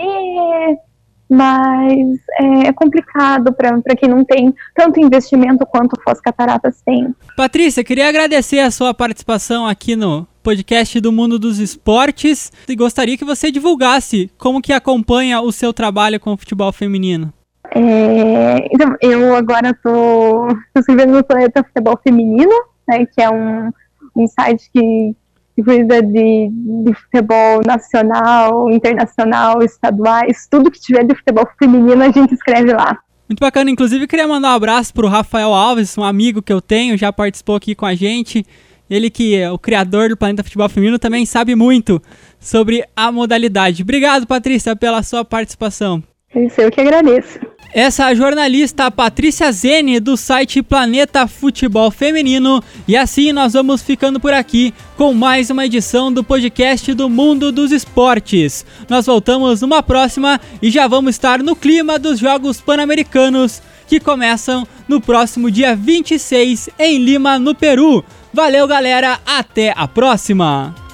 mas 1.30 2.20
é, 2.40 2.68
é 2.68 2.74
complicado 2.74 3.54
para 3.54 3.96
quem 3.96 4.10
não 4.10 4.24
tem 4.24 4.54
tanto 4.76 5.00
investimento 5.00 5.66
quanto 5.66 6.00
Foz 6.02 6.22
Cataratas 6.22 6.82
tem. 6.86 7.14
Patrícia, 7.36 7.84
queria 7.84 8.08
agradecer 8.08 8.60
a 8.60 8.72
sua 8.72 8.94
participação 8.94 9.66
aqui 9.66 9.96
no 9.96 10.28
podcast 10.44 11.00
do 11.00 11.12
Mundo 11.12 11.40
dos 11.40 11.58
Esportes 11.58 12.52
e 12.70 12.76
gostaria 12.76 13.18
que 13.18 13.26
você 13.26 13.50
divulgasse 13.52 14.30
como 14.38 14.62
que 14.62 14.72
acompanha 14.72 15.42
o 15.42 15.52
seu 15.52 15.74
trabalho 15.74 16.20
com 16.20 16.34
o 16.34 16.38
futebol 16.38 16.72
feminino. 16.72 17.34
É, 17.72 18.68
então, 18.72 18.96
eu 19.02 19.36
agora 19.36 19.72
estou 19.72 20.48
escrevendo 20.78 21.14
no 21.14 21.24
Planeta 21.24 21.64
Futebol 21.64 22.00
Feminino, 22.04 22.54
né, 22.88 23.06
que 23.08 23.22
é 23.22 23.30
um, 23.30 23.72
um 24.16 24.28
site 24.28 24.70
que 24.72 25.16
cuida 25.64 26.02
de, 26.02 26.50
de 26.52 26.94
futebol 26.94 27.62
nacional, 27.66 28.72
internacional, 28.72 29.62
estaduais, 29.64 30.48
tudo 30.50 30.72
que 30.72 30.80
tiver 30.80 31.04
de 31.04 31.16
futebol 31.16 31.48
feminino 31.58 32.04
a 32.04 32.12
gente 32.12 32.34
escreve 32.34 32.74
lá. 32.74 33.00
Muito 33.28 33.40
bacana, 33.40 33.72
inclusive 33.72 34.08
queria 34.08 34.28
mandar 34.28 34.50
um 34.50 34.56
abraço 34.56 34.94
para 34.94 35.06
o 35.06 35.10
Rafael 35.10 35.54
Alves, 35.54 35.98
um 35.98 36.04
amigo 36.04 36.42
que 36.42 36.54
eu 36.54 36.62
tenho, 36.62 36.98
já 36.98 37.12
participou 37.12 37.56
aqui 37.56 37.74
com 37.74 37.86
a 37.86 37.96
gente. 37.96 38.46
Ele 38.88 39.10
que 39.10 39.36
é 39.36 39.52
o 39.52 39.58
criador 39.58 40.10
do 40.10 40.18
Planeta 40.18 40.44
Futebol 40.44 40.70
Feminino 40.70 41.00
também 41.00 41.26
sabe 41.26 41.56
muito 41.56 42.00
sobre 42.40 42.84
a 42.96 43.12
modalidade. 43.12 43.82
Obrigado, 43.82 44.28
Patrícia, 44.28 44.76
pela 44.76 45.02
sua 45.02 45.26
participação. 45.26 46.04
Isso, 46.36 46.62
eu 46.62 46.70
que 46.70 46.82
agradeço. 46.82 47.40
Essa 47.74 48.04
é 48.04 48.06
a 48.08 48.16
jornalista 48.16 48.90
Patrícia 48.90 49.52
Zene 49.52 50.00
do 50.00 50.16
site 50.16 50.62
Planeta 50.62 51.28
Futebol 51.28 51.92
Feminino. 51.92 52.64
E 52.88 52.96
assim 52.96 53.34
nós 53.34 53.54
vamos 53.54 53.82
ficando 53.82 54.20
por 54.20 54.34
aqui 54.34 54.74
com 54.96 55.14
mais 55.14 55.50
uma 55.50 55.66
edição 55.66 56.12
do 56.12 56.24
podcast 56.24 56.94
do 56.94 57.10
Mundo 57.10 57.52
dos 57.52 57.72
Esportes. 57.72 58.66
Nós 58.90 59.06
voltamos 59.06 59.62
numa 59.62 59.84
próxima 59.84 60.40
e 60.62 60.70
já 60.70 60.88
vamos 60.88 61.16
estar 61.16 61.44
no 61.44 61.56
clima 61.56 62.00
dos 62.00 62.18
Jogos 62.18 62.62
Pan-Americanos 62.62 63.62
que 63.88 64.00
começam 64.00 64.68
no 64.88 65.02
próximo 65.02 65.52
dia 65.52 65.76
26 65.76 66.70
em 66.80 66.98
Lima, 66.98 67.38
no 67.38 67.54
Peru. 67.54 68.04
Valeu, 68.34 68.68
galera, 68.68 69.20
até 69.26 69.74
a 69.76 69.88
próxima! 69.88 70.85